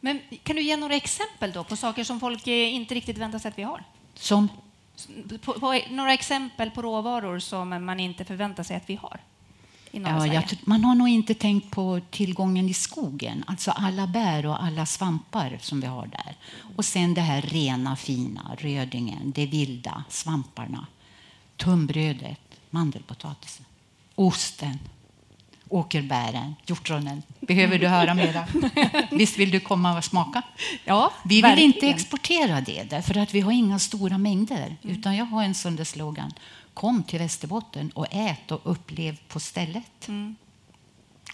Men 0.00 0.20
kan 0.42 0.56
du 0.56 0.62
ge 0.62 0.76
några 0.76 0.94
exempel 0.94 1.52
då 1.52 1.64
på 1.64 1.76
saker 1.76 2.04
som 2.04 2.20
folk 2.20 2.46
inte 2.46 2.94
riktigt 2.94 3.18
väntar 3.18 3.38
sig 3.38 3.48
att 3.48 3.58
vi 3.58 3.62
har? 3.62 3.84
Som? 4.14 4.48
På, 5.40 5.52
på, 5.52 5.80
några 5.90 6.12
exempel 6.12 6.70
på 6.70 6.82
råvaror 6.82 7.38
som 7.38 7.84
man 7.84 8.00
inte 8.00 8.24
förväntar 8.24 8.62
sig 8.62 8.76
att 8.76 8.90
vi 8.90 8.94
har? 8.94 9.20
Ja, 10.02 10.26
jag, 10.26 10.44
man 10.64 10.84
har 10.84 10.94
nog 10.94 11.08
inte 11.08 11.34
tänkt 11.34 11.70
på 11.70 12.00
tillgången 12.10 12.68
i 12.68 12.74
skogen, 12.74 13.44
alltså 13.46 13.70
alla 13.70 14.06
bär 14.06 14.46
och 14.46 14.64
alla 14.64 14.86
svampar 14.86 15.58
som 15.60 15.80
vi 15.80 15.86
har 15.86 16.06
där. 16.06 16.36
Och 16.76 16.84
sen 16.84 17.14
det 17.14 17.20
här 17.20 17.42
rena, 17.42 17.96
fina, 17.96 18.56
rödingen, 18.58 19.32
det 19.34 19.46
vilda, 19.46 20.04
svamparna, 20.08 20.86
tunnbrödet, 21.56 22.40
mandelpotatisen, 22.70 23.66
osten, 24.14 24.78
åkerbären, 25.68 26.54
hjortronen. 26.66 27.22
Behöver 27.40 27.78
du 27.78 27.88
höra 27.88 28.14
mera? 28.14 28.46
Visst 29.10 29.38
vill 29.38 29.50
du 29.50 29.60
komma 29.60 29.98
och 29.98 30.04
smaka? 30.04 30.42
Ja, 30.84 31.12
Vi 31.24 31.34
vill 31.34 31.42
verkligen. 31.42 31.72
inte 31.74 31.88
exportera 31.88 32.60
det, 32.60 32.92
att 33.20 33.34
vi 33.34 33.40
har 33.40 33.52
inga 33.52 33.78
stora 33.78 34.18
mängder. 34.18 34.76
Mm. 34.82 34.96
Utan 34.96 35.16
jag 35.16 35.24
har 35.24 35.42
en 35.44 35.54
sån 35.54 35.84
slogan. 35.84 36.32
Kom 36.74 37.02
till 37.02 37.18
Västerbotten 37.18 37.90
och 37.90 38.06
ät 38.10 38.50
och 38.50 38.60
upplev 38.64 39.20
på 39.28 39.40
stället. 39.40 40.08
Mm. 40.08 40.36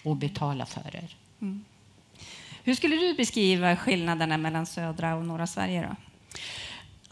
Och 0.03 0.15
betala 0.15 0.65
för 0.65 0.95
er. 0.95 1.15
Mm. 1.41 1.65
Hur 2.63 2.75
skulle 2.75 2.95
du 2.95 3.13
beskriva 3.13 3.75
skillnaderna 3.75 4.37
mellan 4.37 4.65
södra 4.65 5.15
och 5.15 5.25
norra 5.25 5.47
Sverige? 5.47 5.89
Då? 5.89 5.95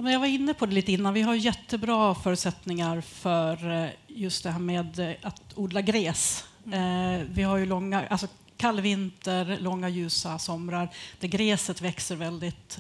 Jag 0.10 0.20
var 0.20 0.28
inne 0.28 0.54
på 0.54 0.66
det 0.66 0.74
lite 0.74 0.92
innan. 0.92 1.14
Vi 1.14 1.22
har 1.22 1.36
jättebra 1.36 2.16
förutsättningar 2.16 3.02
för 3.02 3.84
eh, 3.84 3.90
just 4.08 4.44
det 4.44 4.52
här 4.52 4.60
med 4.60 5.00
eh, 5.00 5.16
att 5.22 5.42
odla 5.56 5.82
gräs. 5.82 6.46
Eh, 6.66 7.28
vi 7.30 7.44
har 7.44 7.58
ju 7.58 7.66
långa, 7.66 8.08
alltså 8.08 8.28
kall 8.58 8.82
vinter, 8.82 9.58
långa 9.60 9.90
ljusa 9.90 10.40
somrar 10.40 10.90
där 11.20 11.28
gräset 11.28 11.82
växer 11.82 12.16
väldigt 12.16 12.80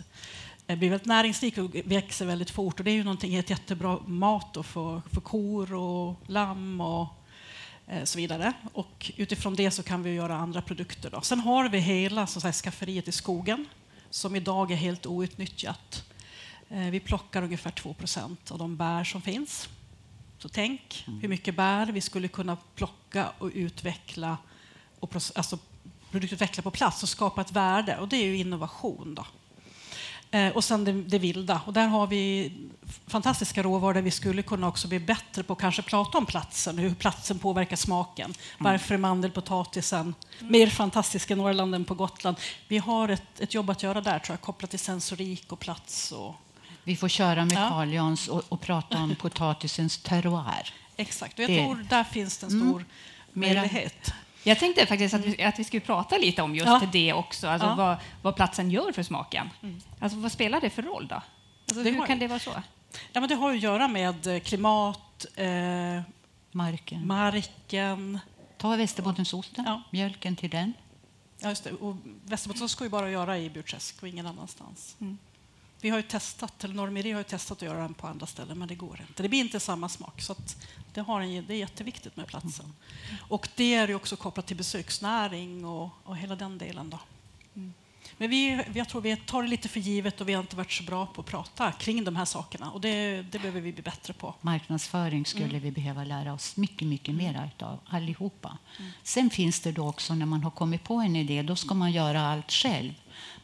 blir 0.76 0.90
väldigt 0.90 1.08
näringsrikt 1.08 1.58
och 1.58 1.76
växer 1.86 2.26
väldigt 2.26 2.50
fort. 2.50 2.80
Och 2.80 2.86
det 2.86 2.92
är 2.92 2.96
ju 2.96 3.04
någonting, 3.04 3.36
ett 3.36 3.50
jättebra 3.50 4.00
mat 4.06 4.58
för, 4.64 5.02
för 5.14 5.22
kor 5.22 5.74
och 5.74 6.16
lamm 6.28 6.82
och 6.82 7.08
så 8.04 8.18
vidare. 8.18 8.54
Och 8.74 9.12
utifrån 9.18 9.56
det 9.56 9.72
så 9.72 9.84
kan 9.84 10.04
vi 10.04 10.14
göra 10.14 10.36
andra 10.36 10.62
produkter. 10.62 11.10
Då. 11.10 11.22
Sen 11.22 11.40
har 11.40 11.70
vi 11.70 11.80
hela 11.80 12.28
så 12.28 12.42
säga, 12.42 12.54
skafferiet 12.54 13.08
i 13.08 13.12
skogen 13.12 13.66
som 14.10 14.36
idag 14.36 14.72
är 14.72 14.76
helt 14.76 15.06
outnyttjat. 15.06 16.06
Eh, 16.70 16.80
vi 16.80 17.00
plockar 17.00 17.44
ungefär 17.44 17.72
2% 17.72 18.52
av 18.52 18.58
de 18.58 18.78
bär 18.78 19.04
som 19.04 19.22
finns. 19.22 19.70
Så 20.38 20.50
tänk 20.50 21.06
hur 21.22 21.28
mycket 21.28 21.56
bär 21.56 21.86
vi 21.86 22.02
skulle 22.02 22.28
kunna 22.28 22.58
plocka 22.76 23.30
och 23.38 23.52
utveckla 23.54 24.38
och 25.00 25.16
alltså 25.16 25.60
produktutveckla 26.12 26.64
på 26.64 26.72
plats 26.72 27.04
och 27.04 27.10
skapa 27.10 27.42
ett 27.42 27.52
värde. 27.52 27.98
Och 27.98 28.08
det 28.08 28.18
är 28.18 28.26
ju 28.26 28.38
innovation. 28.38 29.16
Då. 29.16 29.26
Eh, 30.32 30.50
och 30.50 30.64
sen 30.64 30.86
det, 30.86 30.92
det, 30.92 31.20
vilda. 31.20 31.62
Och 31.66 31.74
där 31.74 31.88
har 31.88 32.08
vi 32.08 32.52
fantastiska 33.08 33.64
råvaror 33.64 33.94
där 33.94 34.02
vi 34.02 34.12
skulle 34.12 34.42
kunna 34.42 34.68
också 34.68 34.88
bli 34.88 35.00
bättre 35.00 35.44
på 35.44 35.54
att 35.54 35.60
kanske 35.60 35.82
prata 35.82 36.18
om 36.18 36.26
platsen, 36.26 36.78
hur 36.78 36.94
platsen 36.94 37.40
påverkar 37.40 37.76
smaken. 37.76 38.26
Mm. 38.26 38.36
Varför 38.58 38.94
är 38.94 39.00
mandelpotatisen 39.00 40.16
mer 40.40 40.68
fantastisk 40.68 41.32
i 41.32 41.36
Norrland 41.36 41.76
än 41.76 41.86
på 41.86 41.94
Gotland? 41.94 42.38
Vi 42.68 42.78
har 42.78 43.10
ett, 43.10 43.40
ett 43.40 43.54
jobb 43.54 43.70
att 43.70 43.84
göra 43.84 44.02
där, 44.02 44.20
tror 44.20 44.34
jag, 44.34 44.42
kopplat 44.42 44.70
till 44.70 44.80
sensorik 44.80 45.52
och 45.52 45.60
plats 45.60 46.12
och 46.12 46.36
vi 46.84 46.96
får 46.96 47.08
köra 47.08 47.46
med 47.46 47.58
ja. 47.58 47.70
Carl 47.70 47.94
Jans 47.94 48.28
och, 48.28 48.44
och, 48.50 48.62
prata 48.62 48.98
om 48.98 49.16
potatisens 49.16 49.98
terroir. 49.98 50.74
Exakt, 50.96 51.40
och 51.40 51.44
jag 51.44 51.50
det. 51.50 51.58
tror 51.58 51.76
där 51.90 52.04
finns 52.04 52.38
det 52.38 52.46
en 52.46 52.52
mm. 52.52 52.68
stor 52.68 52.80
mm. 52.80 52.88
möjlighet. 53.34 54.14
Jag 54.44 54.60
tänkte 54.60 54.86
faktiskt 54.86 55.14
att 55.14 55.26
vi, 55.26 55.44
att 55.44 55.60
vi 55.60 55.64
skulle 55.64 55.82
prata 55.82 56.18
lite 56.18 56.42
om 56.42 56.56
just 56.56 56.68
ja. 56.68 56.82
det 56.92 57.14
också, 57.14 57.48
alltså 57.48 57.68
ja. 57.68 57.76
vad, 57.76 57.98
vad 58.22 58.36
platsen 58.36 58.72
gör 58.72 58.92
för 58.92 59.04
smaken. 59.04 59.50
Mm. 59.64 59.82
Alltså, 60.00 60.18
vad 60.18 60.32
spelar 60.32 60.62
det 60.62 60.70
för 60.70 60.82
roll 60.82 61.08
då? 61.08 61.22
Alltså, 61.66 61.82
hur 61.82 62.06
kan 62.06 62.20
det 62.20 62.28
vara 62.28 62.40
så? 62.40 62.52
Ja, 63.14 63.20
men 63.20 63.30
det 63.30 63.36
har 63.36 63.52
att 63.52 63.62
göra 63.62 63.88
med 63.88 64.28
eh, 64.28 64.40
klimat, 64.40 65.26
eh, 65.36 66.02
marken. 66.52 67.08
marken. 67.08 68.20
Ta 68.58 68.76
Västerbottensosten, 68.76 69.66
ja. 69.68 69.82
mjölken 69.92 70.36
till 70.36 70.50
den. 70.50 70.74
Ja, 71.40 71.50
just 71.50 71.64
det. 71.64 71.72
Och 71.72 71.96
Västerbottensost 72.26 72.76
ska 72.76 72.84
ju 72.84 72.90
bara 72.90 73.12
göra 73.12 73.38
i 73.38 73.50
Burträsk 73.50 74.02
och 74.02 74.08
ingen 74.08 74.28
annanstans. 74.28 74.96
Mm. 75.02 75.18
Vi 75.82 75.90
har 75.90 75.98
ju 75.98 76.04
testat, 76.04 76.64
eller 76.64 76.76
Normiri 76.76 77.12
har 77.12 77.20
ju 77.20 77.24
testat 77.24 77.58
att 77.58 77.62
göra 77.62 77.82
den 77.82 77.94
på 77.94 78.08
andra 78.08 78.26
ställen, 78.26 78.60
men 78.60 78.68
det 78.68 78.76
går 78.76 79.02
inte. 79.08 79.24
Det 79.24 79.30
blir 79.30 79.40
inte 79.40 79.60
samma 79.60 79.90
smak. 79.90 80.22
Så 80.22 80.36
det, 81.00 81.04
har 81.04 81.22
en, 81.22 81.46
det 81.48 81.54
är 81.54 81.58
jätteviktigt 81.58 82.18
med 82.18 82.28
platsen. 82.28 82.74
Och 83.28 83.48
det 83.56 83.74
är 83.74 83.88
ju 83.88 83.96
också 83.96 84.16
kopplat 84.16 84.46
till 84.48 84.58
besöksnäring 84.58 85.66
och, 85.66 85.90
och 86.04 86.18
hela 86.18 86.36
den 86.36 86.58
delen. 86.58 86.90
Då. 86.90 87.00
Mm. 87.56 87.74
Men 88.18 88.30
vi, 88.30 88.64
jag 88.74 88.90
tror 88.90 89.02
vi 89.02 89.16
tar 89.16 89.44
det 89.44 89.50
lite 89.50 89.68
för 89.68 89.80
givet 89.80 90.22
och 90.22 90.30
vi 90.30 90.34
har 90.34 90.42
inte 90.42 90.56
varit 90.56 90.72
så 90.72 90.84
bra 90.84 91.06
på 91.06 91.22
att 91.22 91.28
prata 91.28 91.72
kring 91.72 92.04
de 92.04 92.16
här 92.16 92.26
sakerna. 92.26 92.72
Och 92.72 92.82
det, 92.82 93.22
det 93.22 93.40
behöver 93.40 93.62
vi 93.62 93.74
bli 93.74 93.84
bättre 93.84 94.14
på. 94.14 94.36
Marknadsföring 94.42 95.26
skulle 95.26 95.46
mm. 95.46 95.62
vi 95.62 95.72
behöva 95.72 96.04
lära 96.04 96.34
oss 96.34 96.58
mycket, 96.58 96.88
mycket 96.88 97.10
mm. 97.10 97.18
mer 97.18 97.52
av 97.60 97.80
allihopa. 97.86 98.58
Mm. 98.80 98.92
Sen 99.04 99.30
finns 99.30 99.60
det 99.60 99.72
då 99.72 99.88
också 99.88 100.16
när 100.16 100.26
man 100.26 100.44
har 100.44 100.52
kommit 100.52 100.84
på 100.84 100.96
en 100.96 101.16
idé, 101.16 101.42
då 101.42 101.56
ska 101.56 101.74
man 101.74 101.92
göra 101.92 102.22
allt 102.22 102.52
själv. 102.52 102.94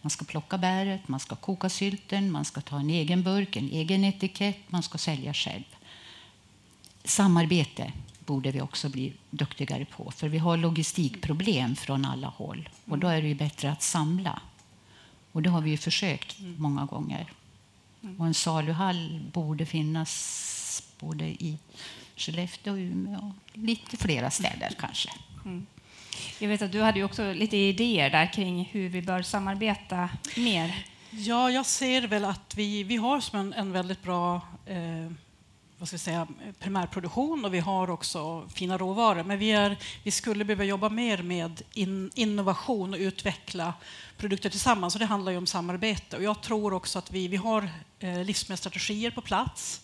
Man 0.02 0.10
ska 0.10 0.26
plocka 0.26 0.58
bäret, 0.58 1.08
man 1.08 1.20
ska 1.20 1.36
koka 1.36 1.70
sylten, 1.70 2.32
man 2.32 2.46
ska 2.46 2.62
ta 2.62 2.80
en 2.80 2.90
egen 2.90 3.24
burk, 3.24 3.56
en 3.56 3.70
egen 3.70 4.04
etikett, 4.04 4.58
man 4.68 4.84
ska 4.84 4.98
sälja 4.98 5.34
själv. 5.34 5.75
Samarbete 7.06 7.94
borde 8.26 8.52
vi 8.52 8.62
också 8.62 8.90
bli 8.90 9.14
duktigare 9.30 9.86
på, 9.86 10.12
för 10.12 10.30
vi 10.30 10.38
har 10.38 10.58
logistikproblem 10.58 11.76
från 11.76 12.06
alla 12.06 12.28
håll. 12.28 12.70
Och 12.86 12.98
då 12.98 13.08
är 13.08 13.22
det 13.22 13.28
ju 13.28 13.36
bättre 13.36 13.72
att 13.72 13.82
samla. 13.82 14.42
Och 15.32 15.42
det 15.42 15.50
har 15.50 15.62
vi 15.62 15.70
ju 15.70 15.78
försökt 15.78 16.38
många 16.58 16.86
gånger. 16.86 17.32
Och 18.18 18.26
en 18.26 18.34
saluhall 18.34 19.22
borde 19.34 19.66
finnas 19.66 20.84
både 21.00 21.26
i 21.26 21.58
Skellefteå 22.16 22.74
och 22.74 22.80
Umeå 22.80 23.34
lite 23.54 23.98
flera 23.98 24.32
städer 24.32 24.76
kanske. 24.80 25.10
Mm. 25.46 25.66
Jag 26.40 26.50
vet 26.50 26.62
att 26.62 26.72
du 26.72 26.82
hade 26.82 27.04
också 27.04 27.34
lite 27.34 27.58
idéer 27.58 28.10
där 28.10 28.34
kring 28.34 28.70
hur 28.72 28.90
vi 28.90 29.02
bör 29.02 29.22
samarbeta 29.22 30.10
mer. 30.38 30.86
Ja, 31.10 31.52
jag 31.52 31.66
ser 31.66 32.08
väl 32.08 32.26
att 32.26 32.56
vi, 32.56 32.84
vi 32.84 32.96
har 32.96 33.20
som 33.20 33.40
en, 33.40 33.54
en 33.54 33.72
väldigt 33.72 34.04
bra 34.04 34.42
eh, 34.66 35.12
vad 35.78 35.88
ska 35.88 35.96
vi 35.96 36.00
säga, 36.00 36.28
primärproduktion 36.60 37.46
och 37.46 37.54
vi 37.54 37.60
har 37.60 37.90
också 37.90 38.50
fina 38.50 38.78
råvaror. 38.78 39.24
Men 39.24 39.40
vi, 39.40 39.52
är, 39.52 39.78
vi 40.04 40.12
skulle 40.12 40.46
behöva 40.46 40.64
jobba 40.64 40.90
mer 40.90 41.24
med 41.24 41.62
in, 41.74 42.12
innovation 42.16 42.94
och 42.94 43.00
utveckla 43.00 43.74
produkter 44.18 44.50
tillsammans. 44.50 44.96
Och 44.96 45.00
det 45.00 45.06
handlar 45.06 45.32
ju 45.32 45.38
om 45.38 45.48
samarbete. 45.48 46.18
Och 46.18 46.24
jag 46.24 46.42
tror 46.42 46.74
också 46.74 47.00
att 47.00 47.12
vi, 47.12 47.28
vi 47.28 47.38
har 47.38 47.70
eh, 48.00 48.24
livsmedelsstrategier 48.24 49.12
på 49.12 49.22
plats. 49.22 49.82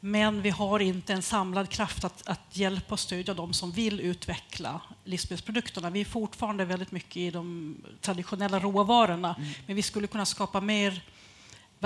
Men 0.00 0.42
vi 0.42 0.50
har 0.50 0.80
inte 0.80 1.12
en 1.12 1.22
samlad 1.22 1.68
kraft 1.68 2.04
att, 2.04 2.28
att 2.28 2.56
hjälpa 2.56 2.94
och 2.94 3.00
stödja 3.00 3.34
de 3.34 3.52
som 3.52 3.72
vill 3.72 4.00
utveckla 4.00 4.80
livsmedelsprodukterna. 5.04 5.90
Vi 5.90 6.00
är 6.00 6.04
fortfarande 6.04 6.64
väldigt 6.64 6.92
mycket 6.92 7.16
i 7.16 7.30
de 7.30 7.76
traditionella 8.00 8.60
råvarorna, 8.60 9.34
mm. 9.38 9.50
men 9.66 9.76
vi 9.76 9.82
skulle 9.82 10.06
kunna 10.06 10.26
skapa 10.26 10.60
mer 10.60 11.02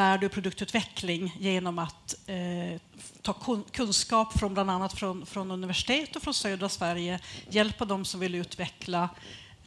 värde 0.00 0.26
och 0.26 0.33
produktutveckling 0.33 1.37
genom 1.38 1.78
att 1.78 2.14
eh, 2.26 2.80
ta 3.23 3.62
kunskap 3.73 4.38
från 4.38 4.54
bland 4.54 4.71
annat 4.71 4.92
från, 4.92 5.26
från 5.26 5.50
universitet 5.50 6.16
och 6.16 6.23
från 6.23 6.35
södra 6.35 6.69
Sverige, 6.69 7.21
hjälpa 7.49 7.85
dem 7.85 8.04
som 8.04 8.21
vill 8.21 8.35
utveckla, 8.35 9.09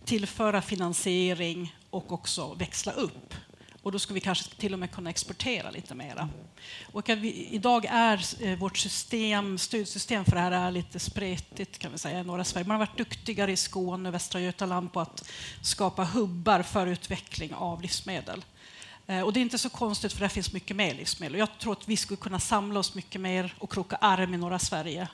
tillföra 0.05 0.61
finansiering 0.61 1.75
och 1.89 2.11
också 2.11 2.53
växla 2.53 2.91
upp. 2.91 3.33
Och 3.81 3.91
då 3.91 3.99
ska 3.99 4.13
vi 4.13 4.19
kanske 4.19 4.55
till 4.55 4.73
och 4.73 4.79
med 4.79 4.91
kunna 4.91 5.09
exportera 5.09 5.71
lite 5.71 5.95
mera. 5.95 6.29
Och 6.91 7.09
vi, 7.09 7.47
idag 7.51 7.85
är 7.89 8.25
eh, 8.39 8.57
vårt 8.57 8.77
system, 8.77 9.57
stödsystem 9.57 10.25
för 10.25 10.31
det 10.31 10.41
här 10.41 10.51
är 10.51 10.71
lite 10.71 10.99
spretigt 10.99 11.79
kan 11.79 11.91
vi 11.91 11.97
säga 11.97 12.19
i 12.19 12.23
norra 12.23 12.43
Sverige. 12.43 12.67
Man 12.67 12.79
har 12.79 12.85
varit 12.85 12.97
duktigare 12.97 13.51
i 13.51 13.57
Skåne 13.57 14.09
och 14.09 14.15
Västra 14.15 14.39
Götaland 14.39 14.93
på 14.93 14.99
att 14.99 15.29
skapa 15.61 16.03
hubbar 16.03 16.61
för 16.61 16.87
utveckling 16.87 17.53
av 17.53 17.81
livsmedel. 17.81 18.43
Eh, 19.07 19.21
och 19.21 19.33
det 19.33 19.39
är 19.39 19.41
inte 19.41 19.57
så 19.57 19.69
konstigt 19.69 20.13
för 20.13 20.19
det 20.19 20.29
finns 20.29 20.53
mycket 20.53 20.75
mer 20.75 20.93
livsmedel. 20.93 21.39
Jag 21.39 21.59
tror 21.59 21.73
att 21.73 21.87
vi 21.87 21.97
skulle 21.97 22.17
kunna 22.17 22.39
samla 22.39 22.79
oss 22.79 22.95
mycket 22.95 23.21
mer 23.21 23.53
och 23.59 23.71
kroka 23.71 23.95
arm 23.95 24.33
i 24.33 24.37
norra 24.37 24.59
Sverige 24.59 25.07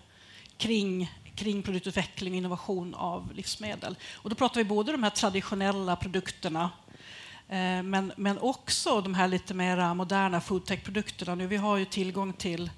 kring 0.58 1.10
kring 1.40 1.64
produktutveckling 1.64 2.34
och 2.34 2.38
innovation 2.38 2.94
av 2.94 3.34
livsmedel. 3.34 3.96
Och 4.14 4.30
då 4.30 4.36
pratar 4.36 4.62
vi 4.62 4.64
både 4.64 4.92
de 4.92 5.04
här 5.04 5.10
traditionella 5.10 5.96
produkterna 5.96 6.70
eh, 7.48 7.84
men, 7.84 8.12
men 8.18 8.38
också 8.38 9.02
de 9.02 9.14
här 9.14 9.28
lite 9.28 9.54
mer 9.54 9.94
moderna 9.94 10.42
foodtech-produkterna. 10.42 11.36
vi 11.36 11.58
har 11.58 11.78
ju 11.78 11.86
tillgång 11.86 12.34
till, 12.34 12.70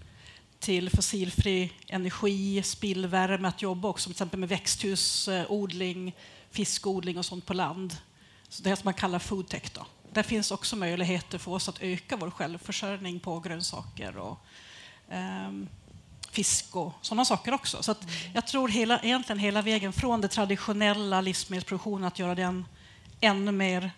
till 0.60 0.90
fossilfri 0.90 1.74
energi, 1.88 2.64
spillvärme 2.64 3.48
att 3.48 3.62
jobba 3.62 3.88
också 3.88 4.04
till 4.04 4.12
exempel 4.12 4.40
med 4.40 4.50
växthusodling, 4.50 6.16
fiskodling 6.52 7.18
och 7.18 7.26
sånt 7.26 7.46
på 7.46 7.54
land. 7.54 7.98
Så 8.50 8.64
det 8.64 8.76
som 8.76 8.86
man 8.86 8.94
kallar 8.94 9.20
foodtech. 9.20 9.72
Då. 9.74 9.86
Där 10.14 10.24
finns 10.24 10.52
också 10.52 10.76
möjligheter 10.76 11.38
för 11.38 11.52
oss 11.52 11.70
att 11.70 11.82
öka 11.82 12.16
vår 12.16 12.30
självförsörjning 12.30 13.20
på 13.20 13.40
grönsaker 13.40 14.18
och 14.18 14.40
um, 15.12 15.70
fisk 16.32 16.76
och 16.76 16.94
sådana 17.02 17.26
saker 17.26 17.54
också. 17.54 17.84
Så 17.84 17.96
jag 18.34 18.48
tror 18.48 18.70
hela, 18.70 19.00
egentligen 19.00 19.40
hela 19.40 19.62
vägen 19.62 19.94
från 19.94 20.22
det 20.22 20.28
traditionella 20.28 21.22
livsmedelsproduktionen 21.22 22.08
att 22.08 22.20
göra 22.20 22.36
den 22.36 22.66
ännu 23.20 23.52
mer 23.52 23.92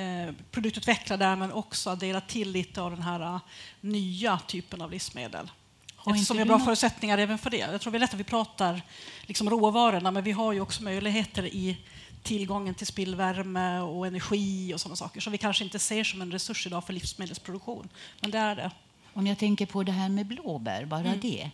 Eh, 0.00 0.34
produktutveckla 0.50 1.16
där 1.16 1.36
men 1.36 1.52
också 1.52 1.90
addera 1.90 2.20
till 2.20 2.50
lite 2.50 2.82
av 2.82 2.90
den 2.90 3.02
här 3.02 3.34
uh, 3.34 3.40
nya 3.80 4.38
typen 4.38 4.82
av 4.82 4.90
livsmedel. 4.90 5.50
Har 5.96 6.12
Eftersom 6.12 6.36
vi 6.36 6.40
har 6.40 6.46
bra 6.46 6.56
någon... 6.56 6.64
förutsättningar 6.64 7.18
även 7.18 7.38
för 7.38 7.50
det. 7.50 7.56
Jag 7.56 7.80
tror 7.80 7.92
det 7.92 7.98
är 7.98 8.00
lätt 8.00 8.14
att 8.14 8.20
vi 8.20 8.24
pratar 8.24 8.82
liksom 9.22 9.50
råvarorna 9.50 10.10
men 10.10 10.24
vi 10.24 10.32
har 10.32 10.52
ju 10.52 10.60
också 10.60 10.82
möjligheter 10.82 11.44
i 11.44 11.78
tillgången 12.22 12.74
till 12.74 12.86
spillvärme 12.86 13.80
och 13.80 14.06
energi 14.06 14.74
och 14.74 14.80
sådana 14.80 14.96
saker 14.96 15.20
som 15.20 15.32
vi 15.32 15.38
kanske 15.38 15.64
inte 15.64 15.78
ser 15.78 16.04
som 16.04 16.22
en 16.22 16.32
resurs 16.32 16.66
idag 16.66 16.84
för 16.84 16.92
livsmedelsproduktion. 16.92 17.88
Men 18.20 18.30
det 18.30 18.38
är 18.38 18.56
det. 18.56 18.70
Om 19.12 19.26
jag 19.26 19.38
tänker 19.38 19.66
på 19.66 19.82
det 19.82 19.92
här 19.92 20.08
med 20.08 20.26
blåbär, 20.26 20.84
bara 20.84 21.00
mm. 21.00 21.20
det 21.20 21.50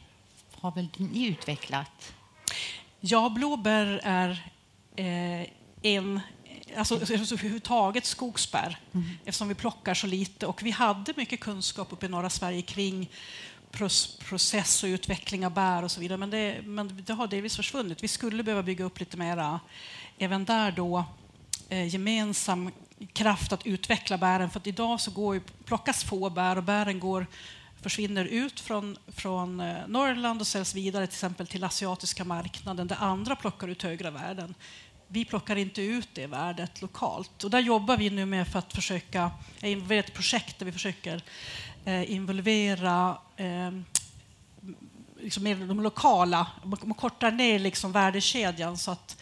har 0.53 0.73
väl 0.73 0.89
ni 0.97 1.27
utvecklat? 1.27 2.13
Ja, 3.01 3.29
blåbär 3.29 4.01
är 4.03 4.51
eh, 4.97 5.47
en 5.83 6.21
alltså, 6.77 6.95
alltså 6.95 7.15
överhuvudtaget 7.15 8.05
skogsbär, 8.05 8.79
mm. 8.93 9.07
eftersom 9.25 9.49
vi 9.49 9.55
plockar 9.55 9.95
så 9.95 10.07
lite. 10.07 10.47
Och 10.47 10.63
vi 10.63 10.71
hade 10.71 11.13
mycket 11.17 11.41
kunskap 11.41 11.93
uppe 11.93 12.07
i 12.07 12.09
norra 12.09 12.31
Sverige 12.31 12.63
kring 12.63 13.11
process 14.19 14.83
och 14.83 14.87
utveckling 14.87 15.47
av 15.47 15.55
bär 15.55 15.83
och 15.83 15.91
så 15.91 16.01
vidare, 16.01 16.19
men 16.19 16.31
det, 16.31 16.61
men 16.65 17.03
det 17.07 17.13
har 17.13 17.27
delvis 17.27 17.57
försvunnit. 17.57 18.03
Vi 18.03 18.09
skulle 18.09 18.43
behöva 18.43 18.63
bygga 18.63 18.85
upp 18.85 19.01
lite 19.01 19.17
mera, 19.17 19.61
även 20.19 20.45
där 20.45 20.73
då, 20.73 21.05
eh, 21.69 21.87
gemensam 21.87 22.71
kraft 23.13 23.53
att 23.53 23.67
utveckla 23.67 24.19
bären. 24.19 24.51
För 24.51 24.61
att 24.61 24.67
idag 24.67 25.01
så 25.01 25.11
går 25.11 25.35
ju, 25.35 25.41
plockas 25.65 26.05
få 26.05 26.31
bär 26.31 26.57
och 26.57 26.63
bären 26.63 27.01
går, 27.01 27.27
försvinner 27.83 28.25
ut 28.25 28.61
från, 28.61 28.97
från 29.09 29.61
eh, 29.61 29.77
Norrland 29.87 30.41
och 30.41 30.47
säljs 30.47 30.75
vidare 30.75 31.07
till 31.07 31.15
exempel 31.15 31.47
till 31.47 31.65
asiatiska 31.65 32.25
marknaden 32.25 32.87
där 32.87 32.97
andra 33.01 33.37
plockar 33.37 33.69
ut 33.69 33.83
högre 33.83 34.11
värden. 34.11 34.55
Vi 35.09 35.25
plockar 35.25 35.57
inte 35.57 35.83
ut 35.83 36.09
det 36.13 36.27
värdet 36.27 36.83
lokalt. 36.83 37.45
Och 37.45 37.51
där 37.51 37.61
jobbar 37.61 37.97
vi 37.97 38.11
nu 38.11 38.27
med 38.27 38.49
för 38.49 38.59
att 38.59 38.73
försöka 38.73 39.31
är 39.61 39.93
ett 39.93 40.15
projekt 40.15 40.59
där 40.59 40.67
vi 40.67 40.73
försöker 40.73 41.23
eh, 41.85 42.13
involvera 42.13 43.19
eh, 43.37 43.71
liksom 45.21 45.45
de 45.69 45.81
lokala, 45.81 46.47
man 46.65 46.95
kortar 46.95 47.31
ner 47.31 47.59
liksom 47.59 47.93
värdekedjan 47.93 48.79
så 48.79 48.91
att, 48.91 49.17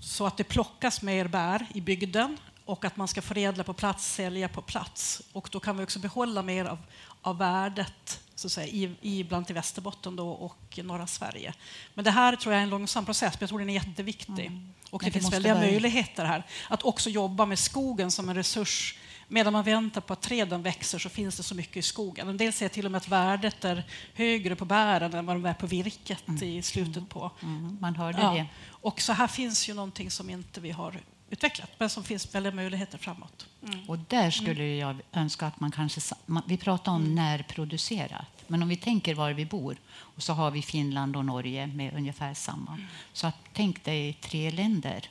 så 0.00 0.26
att 0.26 0.36
det 0.36 0.44
plockas 0.44 1.02
mer 1.02 1.28
bär 1.28 1.66
i 1.74 1.80
bygden 1.80 2.38
och 2.64 2.84
att 2.84 2.96
man 2.96 3.08
ska 3.08 3.22
förädla 3.22 3.64
på 3.64 3.74
plats, 3.74 4.14
sälja 4.14 4.48
på 4.48 4.62
plats. 4.62 5.22
Och 5.32 5.48
då 5.52 5.60
kan 5.60 5.76
vi 5.76 5.84
också 5.84 5.98
behålla 5.98 6.42
mer 6.42 6.64
av, 6.64 6.78
av 7.22 7.38
värdet 7.38 8.20
så 8.34 8.46
att 8.46 8.52
säga, 8.52 8.66
i, 8.66 8.96
i 9.00 9.24
bland 9.24 9.46
till 9.46 9.54
Västerbotten 9.54 10.16
då 10.16 10.28
och 10.28 10.78
norra 10.82 11.06
Sverige. 11.06 11.54
Men 11.94 12.04
det 12.04 12.10
här 12.10 12.36
tror 12.36 12.54
jag 12.54 12.58
är 12.58 12.62
en 12.62 12.70
långsam 12.70 13.04
process, 13.04 13.32
men 13.34 13.38
jag 13.40 13.48
tror 13.48 13.58
den 13.58 13.70
är 13.70 13.74
jätteviktig. 13.74 14.46
Mm. 14.46 14.72
Och 14.90 15.02
det, 15.02 15.06
det 15.06 15.12
finns 15.12 15.32
väldiga 15.32 15.54
börja. 15.54 15.70
möjligheter 15.70 16.24
här. 16.24 16.42
Att 16.68 16.82
också 16.82 17.10
jobba 17.10 17.46
med 17.46 17.58
skogen 17.58 18.10
som 18.10 18.28
en 18.28 18.34
resurs 18.34 18.98
Medan 19.28 19.52
man 19.52 19.64
väntar 19.64 20.00
på 20.00 20.12
att 20.12 20.22
träden 20.22 20.62
växer 20.62 20.98
så 20.98 21.08
finns 21.08 21.36
det 21.36 21.42
så 21.42 21.54
mycket 21.54 21.76
i 21.76 21.82
skogen. 21.82 22.28
En 22.28 22.36
del 22.36 22.52
säger 22.52 22.68
till 22.68 22.86
och 22.86 22.92
med 22.92 22.98
att 22.98 23.08
värdet 23.08 23.64
är 23.64 23.84
högre 24.14 24.56
på 24.56 24.64
bären 24.64 25.14
än 25.14 25.26
vad 25.26 25.36
de 25.36 25.46
är 25.46 25.54
på 25.54 25.66
virket 25.66 26.28
mm. 26.28 26.42
i 26.42 26.62
slutet 26.62 27.08
på. 27.08 27.30
Mm. 27.42 27.78
Man 27.80 27.96
hörde 27.96 28.22
ja. 28.22 28.34
det. 28.34 28.46
Och 28.66 29.00
så 29.00 29.12
här 29.12 29.26
finns 29.26 29.68
ju 29.68 29.74
någonting 29.74 30.10
som 30.10 30.30
inte 30.30 30.60
vi 30.60 30.70
har 30.70 31.00
utvecklat, 31.30 31.70
men 31.78 31.90
som 31.90 32.04
finns 32.04 32.34
väldigt 32.34 32.54
möjligheter 32.54 32.98
framåt. 32.98 33.46
Mm. 33.62 33.90
Och 33.90 33.98
där 33.98 34.30
skulle 34.30 34.64
jag 34.64 34.96
önska 35.12 35.46
att 35.46 35.60
man 35.60 35.70
kanske... 35.70 36.00
Vi 36.46 36.56
pratar 36.56 36.92
om 36.92 37.02
mm. 37.02 37.14
närproducerat, 37.14 38.44
men 38.46 38.62
om 38.62 38.68
vi 38.68 38.76
tänker 38.76 39.14
var 39.14 39.32
vi 39.32 39.46
bor 39.46 39.76
och 39.90 40.22
så 40.22 40.32
har 40.32 40.50
vi 40.50 40.62
Finland 40.62 41.16
och 41.16 41.24
Norge 41.24 41.66
med 41.66 41.94
ungefär 41.94 42.34
samma. 42.34 42.72
Mm. 42.72 42.86
Så 43.12 43.26
att, 43.26 43.36
tänk 43.52 43.84
dig 43.84 44.18
tre 44.20 44.50
länder 44.50 45.08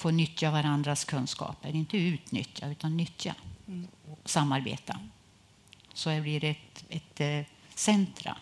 få 0.00 0.10
nyttja 0.10 0.50
varandras 0.50 1.04
kunskaper. 1.04 1.76
Inte 1.76 1.96
utnyttja, 1.96 2.70
utan 2.70 2.96
nyttja. 2.96 3.34
Mm. 3.68 3.86
samarbeta. 4.24 4.98
Så 5.94 6.20
blir 6.20 6.40
det 6.40 6.50
ett, 6.50 6.84
ett, 6.88 7.20
ett 7.20 7.46
eh, 7.46 7.52
centra. 7.74 8.36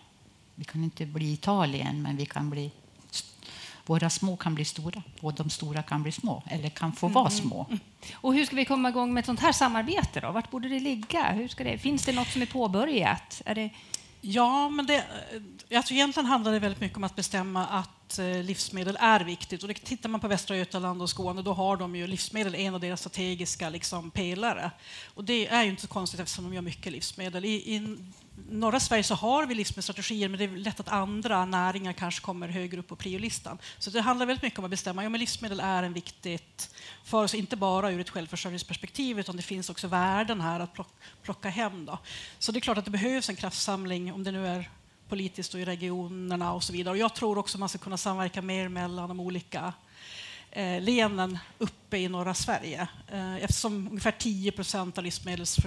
Vi 0.55 0.63
kan 0.63 0.83
inte 0.83 1.05
bli 1.05 1.33
Italien, 1.33 2.01
men 2.01 2.17
vi 2.17 2.25
kan 2.25 2.49
bli 2.49 2.71
våra 3.85 4.09
små 4.09 4.37
kan 4.37 4.55
bli 4.55 4.65
stora 4.65 5.03
och 5.21 5.33
de 5.33 5.49
stora 5.49 5.83
kan 5.83 6.03
bli 6.03 6.11
små, 6.11 6.43
eller 6.47 6.69
kan 6.69 6.91
få 6.91 7.07
vara 7.07 7.27
mm. 7.27 7.39
små. 7.39 7.65
Mm. 7.69 7.79
Och 8.13 8.33
hur 8.33 8.45
ska 8.45 8.55
vi 8.55 8.65
komma 8.65 8.89
igång 8.89 9.13
med 9.13 9.19
ett 9.19 9.25
sånt 9.25 9.39
här 9.39 9.51
samarbete? 9.51 10.19
Då? 10.19 10.31
Vart 10.31 10.51
borde 10.51 10.69
det 10.69 10.79
ligga? 10.79 11.31
Hur 11.31 11.47
ska 11.47 11.63
det, 11.63 11.77
finns 11.77 12.05
det 12.05 12.11
något 12.11 12.27
som 12.27 12.41
är 12.41 12.45
påbörjat? 12.45 13.41
Är 13.45 13.55
det... 13.55 13.69
Ja, 14.21 14.69
men 14.69 14.85
det, 14.85 15.03
jag 15.69 15.85
tror 15.85 15.95
egentligen 15.95 16.25
handlar 16.25 16.51
det 16.51 16.59
väldigt 16.59 16.81
mycket 16.81 16.97
om 16.97 17.03
att 17.03 17.15
bestämma 17.15 17.67
att 17.67 17.98
Eh, 18.17 18.43
livsmedel 18.43 18.97
är 18.99 19.19
viktigt. 19.19 19.61
Och 19.61 19.67
det, 19.67 19.73
tittar 19.73 20.09
man 20.09 20.19
på 20.19 20.27
Västra 20.27 20.57
Götaland 20.57 21.01
och 21.01 21.09
Skåne 21.09 21.41
då 21.41 21.53
har 21.53 21.77
de 21.77 21.95
ju 21.95 22.07
livsmedel 22.07 22.55
en 22.55 22.73
av 22.73 22.79
deras 22.79 22.99
strategiska 22.99 23.69
liksom, 23.69 24.11
pelare. 24.11 24.71
Och 25.13 25.23
det 25.23 25.47
är 25.47 25.63
ju 25.63 25.69
inte 25.69 25.81
så 25.81 25.87
konstigt 25.87 26.19
eftersom 26.19 26.43
de 26.43 26.53
gör 26.53 26.61
mycket 26.61 26.91
livsmedel. 26.91 27.45
I, 27.45 27.75
i 27.75 27.97
norra 28.49 28.79
Sverige 28.79 29.03
så 29.03 29.15
har 29.15 29.45
vi 29.45 29.55
livsmedelsstrategier 29.55 30.29
men 30.29 30.37
det 30.37 30.43
är 30.43 30.57
lätt 30.57 30.79
att 30.79 30.89
andra 30.89 31.45
näringar 31.45 31.93
kanske 31.93 32.21
kommer 32.21 32.47
högre 32.47 32.79
upp 32.79 32.87
på 32.87 32.95
priolistan. 32.95 33.57
Så 33.77 33.89
det 33.89 34.01
handlar 34.01 34.25
väldigt 34.25 34.43
mycket 34.43 34.59
om 34.59 34.65
att 34.65 34.71
bestämma 34.71 35.03
ja, 35.03 35.09
men 35.09 35.19
livsmedel 35.19 35.59
är 35.59 35.83
en 35.83 35.93
viktigt 35.93 36.75
för 37.03 37.23
oss, 37.23 37.33
inte 37.33 37.55
bara 37.55 37.91
ur 37.91 37.99
ett 37.99 38.09
självförsörjningsperspektiv 38.09 39.19
utan 39.19 39.35
det 39.35 39.43
finns 39.43 39.69
också 39.69 39.87
värden 39.87 40.41
här 40.41 40.59
att 40.59 40.77
plocka 41.23 41.49
hem. 41.49 41.85
Då. 41.85 41.97
Så 42.39 42.51
det 42.51 42.59
är 42.59 42.61
klart 42.61 42.77
att 42.77 42.85
det 42.85 42.91
behövs 42.91 43.29
en 43.29 43.35
kraftsamling 43.35 44.13
om 44.13 44.23
det 44.23 44.31
nu 44.31 44.47
är 44.47 44.69
politiskt 45.09 45.53
och 45.53 45.59
i 45.59 45.65
regionerna 45.65 46.53
och 46.53 46.63
så 46.63 46.73
vidare. 46.73 46.91
Och 46.91 46.97
jag 46.97 47.15
tror 47.15 47.37
också 47.37 47.57
man 47.57 47.69
ska 47.69 47.77
kunna 47.77 47.97
samverka 47.97 48.41
mer 48.41 48.67
mellan 48.67 49.09
de 49.09 49.19
olika 49.19 49.73
eh, 50.51 50.81
länen 50.81 51.37
uppe 51.57 51.97
i 51.97 52.07
norra 52.07 52.33
Sverige. 52.33 52.87
Eh, 53.07 53.35
eftersom 53.35 53.87
ungefär 53.87 54.11
10 54.11 54.51
procent 54.51 54.97
av 54.97 55.03
livsmedels 55.03 55.59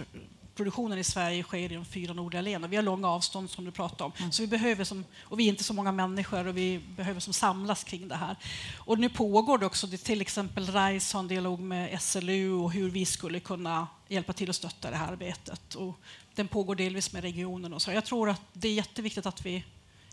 produktionen 0.54 0.98
i 0.98 1.04
Sverige 1.04 1.42
sker 1.42 1.72
i 1.72 1.74
de 1.74 1.84
fyra 1.84 2.12
nordliga 2.12 2.42
länen. 2.42 2.70
Vi 2.70 2.76
har 2.76 2.82
långa 2.82 3.08
avstånd 3.08 3.50
som 3.50 3.64
du 3.64 3.70
pratade 3.70 4.04
om. 4.04 4.12
Mm. 4.18 4.32
Så 4.32 4.42
vi 4.42 4.46
behöver 4.46 4.84
som, 4.84 5.04
och 5.22 5.40
vi 5.40 5.44
är 5.44 5.48
inte 5.48 5.64
så 5.64 5.74
många 5.74 5.92
människor 5.92 6.46
och 6.46 6.56
vi 6.56 6.80
behöver 6.96 7.20
som 7.20 7.32
samlas 7.32 7.84
kring 7.84 8.08
det 8.08 8.14
här. 8.14 8.36
Och 8.78 8.98
nu 8.98 9.08
pågår 9.08 9.58
det 9.58 9.66
också, 9.66 9.86
det 9.86 9.96
till 9.96 10.20
exempel 10.20 10.66
RISE 10.66 11.16
har 11.16 11.20
en 11.20 11.28
dialog 11.28 11.60
med 11.60 12.02
SLU 12.02 12.52
och 12.52 12.72
hur 12.72 12.90
vi 12.90 13.06
skulle 13.06 13.40
kunna 13.40 13.86
hjälpa 14.12 14.32
till 14.32 14.50
att 14.50 14.56
stötta 14.56 14.90
det 14.90 14.96
här 14.96 15.12
arbetet. 15.12 15.74
Och 15.74 16.00
den 16.34 16.48
pågår 16.48 16.74
delvis 16.74 17.12
med 17.12 17.22
regionen. 17.22 17.72
Och 17.72 17.82
så. 17.82 17.92
Jag 17.92 18.04
tror 18.04 18.30
att 18.30 18.42
det 18.52 18.68
är 18.68 18.72
jätteviktigt 18.72 19.26
att 19.26 19.46
vi 19.46 19.64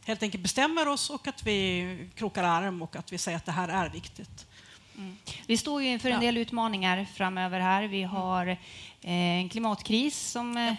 helt 0.06 0.24
enkelt 0.24 0.44
bestämmer 0.44 0.88
oss 0.88 1.10
och 1.10 1.28
att 1.28 1.44
vi 1.44 2.10
krokar 2.16 2.44
arm 2.44 2.82
och 2.82 2.96
att 2.96 3.14
vi 3.14 3.18
säger 3.18 3.38
att 3.38 3.46
det 3.46 3.52
här 3.52 3.68
är 3.68 3.90
viktigt. 3.90 4.46
Mm. 4.98 5.18
Vi 5.48 5.58
står 5.58 5.82
ju 5.82 5.90
inför 5.90 6.10
en 6.10 6.20
del 6.20 6.38
utmaningar 6.38 7.06
framöver 7.14 7.60
här. 7.60 7.84
Vi 7.84 8.02
mm. 8.02 8.16
har 8.16 8.48
eh, 8.48 8.58
en 9.12 9.50
klimatkris 9.50 10.32
som 10.32 10.58
eh, 10.58 10.74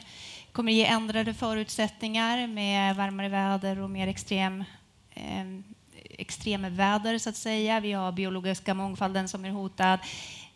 kommer 0.53 0.73
ge 0.73 0.85
ändrade 0.85 1.35
förutsättningar 1.35 2.47
med 2.47 2.97
varmare 2.97 3.29
väder 3.29 3.79
och 3.79 3.91
mer 3.91 4.09
extrem, 4.09 4.65
eh, 5.11 5.61
extremväder, 5.95 7.19
så 7.19 7.31
att 7.31 7.37
säga. 7.37 7.81
Vi 7.81 7.93
har 7.93 8.13
biologiska 8.13 8.75
mångfalden 8.75 9.29
som 9.29 9.45
är 9.45 9.51
hotad. 9.51 9.99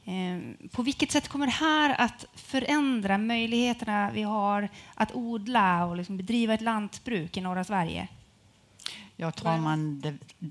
Ehm, 0.05 0.57
på 0.73 0.83
vilket 0.83 1.11
sätt 1.11 1.29
kommer 1.29 1.47
det 1.47 1.53
här 1.53 2.01
att 2.01 2.25
förändra 2.35 3.19
möjligheterna 3.19 4.11
vi 4.11 4.23
har 4.23 4.69
att 4.95 5.15
odla 5.15 5.85
och 5.85 5.97
liksom 5.97 6.17
bedriva 6.17 6.55
ett 6.55 6.61
lantbruk 6.61 7.37
i 7.37 7.41
norra 7.41 7.65
Sverige? 7.65 8.09
Ja, 9.17 9.33
tar 9.33 9.59
man 9.59 10.03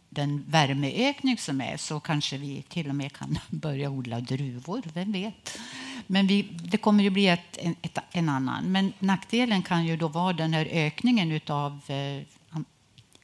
den 0.09 0.45
värmeökning 0.47 1.37
som 1.37 1.61
är 1.61 1.77
så 1.77 1.99
kanske 1.99 2.37
vi 2.37 2.61
till 2.61 2.89
och 2.89 2.95
med 2.95 3.13
kan 3.13 3.39
börja 3.49 3.89
odla 3.89 4.21
druvor, 4.21 4.81
vem 4.93 5.11
vet? 5.11 5.59
Men 6.07 6.27
vi, 6.27 6.41
det 6.41 6.77
kommer 6.77 7.03
ju 7.03 7.09
bli 7.09 7.27
ett, 7.27 7.57
ett, 7.81 7.97
en 8.11 8.29
annan. 8.29 8.63
Men 8.63 8.93
nackdelen 8.99 9.61
kan 9.61 9.85
ju 9.85 9.97
då 9.97 10.07
vara 10.07 10.33
den 10.33 10.53
här 10.53 10.67
ökningen 10.71 11.41
av 11.47 11.81
eh, 11.87 12.23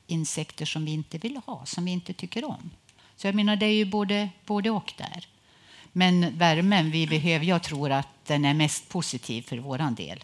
insekter 0.07 0.65
som 0.65 0.85
vi 0.85 0.91
inte 0.91 1.17
vill 1.17 1.41
ha, 1.45 1.65
som 1.65 1.85
vi 1.85 1.91
inte 1.91 2.13
tycker 2.13 2.45
om. 2.45 2.69
Så 3.15 3.27
jag 3.27 3.35
menar, 3.35 3.55
det 3.55 3.65
är 3.65 3.73
ju 3.73 3.85
både, 3.85 4.29
både 4.45 4.69
och 4.69 4.93
där. 4.97 5.27
Men 5.91 6.38
värmen 6.38 6.91
vi 6.91 7.08
behöver, 7.08 7.45
jag 7.45 7.63
tror 7.63 7.91
att 7.91 8.08
den 8.25 8.45
är 8.45 8.54
mest 8.54 8.89
positiv 8.89 9.41
för 9.41 9.58
vår 9.58 9.95
del. 9.95 10.23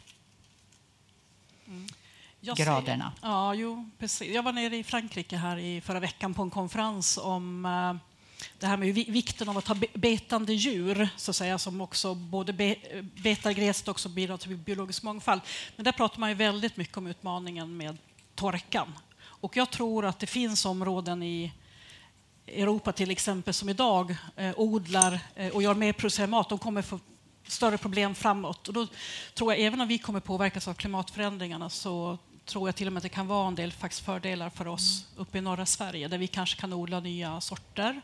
Mm 1.68 1.88
graderna. 2.54 3.12
Ser, 3.22 3.28
ja, 3.28 3.54
jo, 3.54 3.90
precis. 4.00 4.34
Jag 4.34 4.44
var 4.44 4.52
nere 4.52 4.78
i 4.78 4.84
Frankrike 4.84 5.38
här 5.38 5.58
i 5.58 5.82
förra 5.82 6.00
veckan 6.00 6.34
på 6.34 6.42
en 6.42 6.50
konferens 6.50 7.18
om 7.18 7.66
uh, 7.66 7.96
det 8.60 8.68
här 8.68 8.78
med 8.78 8.94
vikten 8.94 9.50
av 9.50 9.58
att 9.58 9.68
ha 9.68 9.76
betande 9.94 10.54
djur, 10.54 11.10
så 11.18 11.32
att 11.32 11.36
säga, 11.36 11.58
som 11.58 11.82
också 11.82 12.16
både 12.16 12.54
be, 12.54 12.76
betar 13.16 13.52
gräs 13.52 13.82
och 13.82 13.90
också 13.90 14.10
bidrar 14.10 14.38
till 14.38 14.56
biologisk 14.58 15.04
mångfald. 15.04 15.42
Men 15.76 15.84
där 15.84 15.92
pratar 15.92 16.20
man 16.20 16.30
ju 16.30 16.36
väldigt 16.36 16.78
mycket 16.78 16.98
om 16.98 17.08
utmaningen 17.08 17.78
med 17.78 17.98
torkan. 18.36 18.94
Och 19.18 19.58
jag 19.58 19.72
tror 19.72 20.06
att 20.06 20.20
det 20.20 20.28
finns 20.28 20.66
områden 20.66 21.24
i 21.24 21.52
Europa 22.48 22.92
till 22.92 23.12
exempel 23.12 23.54
som 23.54 23.70
idag 23.70 24.16
eh, 24.36 24.54
odlar 24.58 25.20
eh, 25.36 25.56
och 25.56 25.64
gör 25.64 25.74
mer 25.74 25.94
producerad 25.94 26.30
mat. 26.30 26.50
De 26.50 26.60
kommer 26.60 26.82
få 26.82 27.00
större 27.48 27.78
problem 27.78 28.16
framåt. 28.16 28.68
Och 28.68 28.74
då 28.74 28.88
tror 29.34 29.54
jag, 29.54 29.62
även 29.62 29.82
om 29.82 29.88
vi 29.88 29.98
kommer 29.98 30.20
påverkas 30.20 30.68
av 30.68 30.74
klimatförändringarna 30.74 31.70
så 31.70 32.18
tror 32.46 32.68
jag 32.68 32.76
till 32.76 32.88
och 32.88 32.94
med 32.94 33.00
att 33.00 33.04
det 33.04 33.10
kan 33.10 33.28
vara 33.28 33.48
en 33.48 33.56
del 33.56 33.72
faktiskt 33.72 34.06
fördelar 34.06 34.50
för 34.50 34.68
oss 34.68 35.06
mm. 35.12 35.22
uppe 35.22 35.38
i 35.38 35.42
norra 35.42 35.66
Sverige 35.66 36.08
där 36.08 36.18
vi 36.18 36.28
kanske 36.28 36.62
kan 36.62 36.74
odla 36.74 37.00
nya 37.00 37.42
sorter. 37.42 38.02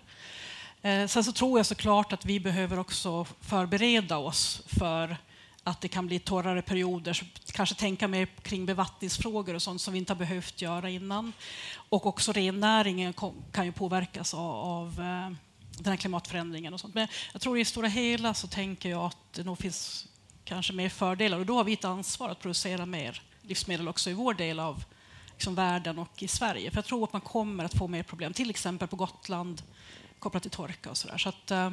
Eh, 0.82 1.08
sen 1.08 1.24
så 1.24 1.32
tror 1.32 1.60
jag 1.60 1.66
såklart 1.66 2.14
att 2.14 2.26
vi 2.26 2.40
behöver 2.40 2.80
också 2.80 3.26
förbereda 3.42 4.18
oss 4.18 4.62
för 4.66 5.18
att 5.64 5.82
det 5.82 5.88
kan 5.88 6.08
bli 6.08 6.20
torrare 6.20 6.62
perioder. 6.62 7.14
Så 7.14 7.26
kanske 7.52 7.76
tänka 7.76 8.08
mer 8.08 8.26
kring 8.26 8.66
bevattningsfrågor 8.66 9.54
och 9.54 9.62
sånt 9.62 9.82
som 9.82 9.94
vi 9.94 10.00
inte 10.00 10.14
har 10.14 10.20
behövt 10.20 10.62
göra 10.62 10.90
innan. 10.90 11.34
Och 11.76 12.06
också 12.06 12.32
rennäringen 12.32 13.14
kan 13.52 13.66
ju 13.66 13.72
påverkas 13.72 14.34
av, 14.34 14.56
av 14.56 14.88
eh, 14.88 15.38
den 15.78 15.92
här 15.92 15.96
klimatförändringen. 15.96 16.74
och 16.74 16.80
sånt. 16.80 16.96
Men 16.96 17.08
jag 17.34 17.42
tror 17.42 17.60
i 17.60 17.66
stora 17.66 17.88
hela 17.88 18.34
så 18.34 18.48
tänker 18.48 18.90
jag 18.90 19.06
att 19.06 19.34
det 19.34 19.44
nog 19.44 19.58
finns 19.58 20.08
kanske 20.44 20.74
mer 20.74 20.90
fördelar 20.90 21.40
och 21.40 21.46
då 21.46 21.56
har 21.56 21.64
vi 21.64 21.74
ett 21.74 21.86
ansvar 21.86 22.30
att 22.30 22.40
producera 22.40 22.86
mer 22.86 23.22
livsmedel 23.42 23.88
också 23.88 24.10
i 24.10 24.14
vår 24.14 24.34
del 24.34 24.60
av 24.60 24.84
liksom, 25.32 25.56
världen 25.56 26.00
och 26.00 26.24
i 26.24 26.28
Sverige. 26.28 26.72
För 26.72 26.78
jag 26.78 26.86
tror 26.86 27.04
att 27.04 27.14
man 27.14 27.22
kommer 27.22 27.66
att 27.66 27.74
få 27.74 27.88
mer 27.88 28.04
problem, 28.04 28.34
till 28.34 28.50
exempel 28.50 28.88
på 28.88 28.96
Gotland 28.96 29.62
kopplat 30.20 30.44
till 30.44 30.52
torka 30.52 30.90
och 30.90 30.98
sådär. 30.98 31.18
Så 31.18 31.30
att, 31.30 31.52
eh, 31.52 31.72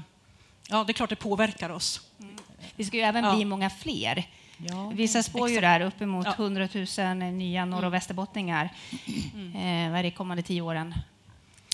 ja, 0.69 0.85
det 0.85 0.91
är 0.91 0.95
klart 0.95 1.11
det 1.11 1.17
påverkar 1.17 1.71
oss. 1.71 2.01
Mm. 2.21 2.37
Vi 2.77 2.85
ska 2.85 2.97
ju 2.97 3.03
även 3.03 3.25
ja. 3.25 3.37
bli 3.37 3.45
många 3.45 3.71
fler. 3.71 4.27
Ja, 4.57 4.89
Vissa 4.95 5.23
spår 5.23 5.51
ju 5.51 5.61
där 5.61 5.81
uppemot 5.81 6.27
ja. 6.27 6.35
100 6.45 6.69
000 6.99 7.17
nya 7.17 7.65
norr 7.65 7.77
och 7.77 7.83
mm. 7.83 7.93
västerbottningar 7.93 8.71
mm. 9.35 9.95
eh, 9.95 10.03
det 10.03 10.11
kommande 10.11 10.43
tio 10.43 10.61
åren. 10.61 10.95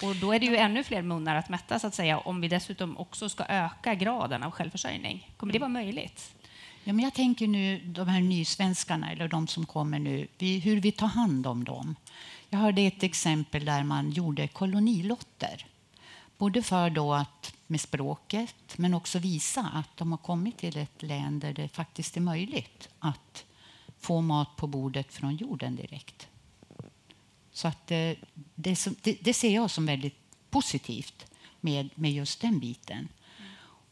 Och 0.02 0.16
då 0.16 0.32
är 0.32 0.40
det 0.40 0.46
ju 0.46 0.56
ännu 0.56 0.84
fler 0.84 1.02
munnar 1.02 1.36
att 1.36 1.48
mätta 1.48 1.78
så 1.78 1.86
att 1.86 1.94
säga 1.94 2.18
om 2.18 2.40
vi 2.40 2.48
dessutom 2.48 2.98
också 2.98 3.28
ska 3.28 3.44
öka 3.44 3.94
graden 3.94 4.42
av 4.42 4.50
självförsörjning. 4.50 5.30
Kommer 5.36 5.52
det 5.52 5.58
vara 5.58 5.68
möjligt? 5.68 6.34
Ja, 6.84 6.92
men 6.92 7.04
jag 7.04 7.14
tänker 7.14 7.46
nu 7.46 7.78
de 7.78 8.08
här 8.08 8.20
nysvenskarna, 8.20 9.12
eller 9.12 9.28
de 9.28 9.46
som 9.46 9.66
kommer 9.66 9.98
nu, 9.98 10.26
vi, 10.38 10.58
hur 10.58 10.80
vi 10.80 10.92
tar 10.92 11.06
hand 11.06 11.46
om 11.46 11.64
dem. 11.64 11.96
Jag 12.50 12.58
hörde 12.58 12.82
ett 12.82 13.02
exempel 13.02 13.64
där 13.64 13.82
man 13.82 14.10
gjorde 14.10 14.48
kolonilotter. 14.48 15.66
Både 16.38 16.62
för 16.62 16.90
då 16.90 17.14
att 17.14 17.54
med 17.66 17.80
språket, 17.80 18.78
men 18.78 18.94
också 18.94 19.18
visa 19.18 19.60
att 19.60 19.96
de 19.96 20.10
har 20.10 20.18
kommit 20.18 20.58
till 20.58 20.78
ett 20.78 21.02
län 21.02 21.38
där 21.38 21.52
det 21.52 21.68
faktiskt 21.68 22.16
är 22.16 22.20
möjligt 22.20 22.88
att 22.98 23.44
få 23.98 24.20
mat 24.20 24.56
på 24.56 24.66
bordet 24.66 25.12
från 25.12 25.36
jorden 25.36 25.76
direkt. 25.76 26.28
Så 27.52 27.68
att 27.68 27.90
eh, 27.90 28.12
det, 28.54 28.86
det, 29.02 29.18
det 29.20 29.34
ser 29.34 29.54
jag 29.54 29.70
som 29.70 29.86
väldigt 29.86 30.16
positivt 30.50 31.26
med, 31.60 31.90
med 31.94 32.12
just 32.12 32.40
den 32.40 32.58
biten. 32.58 33.08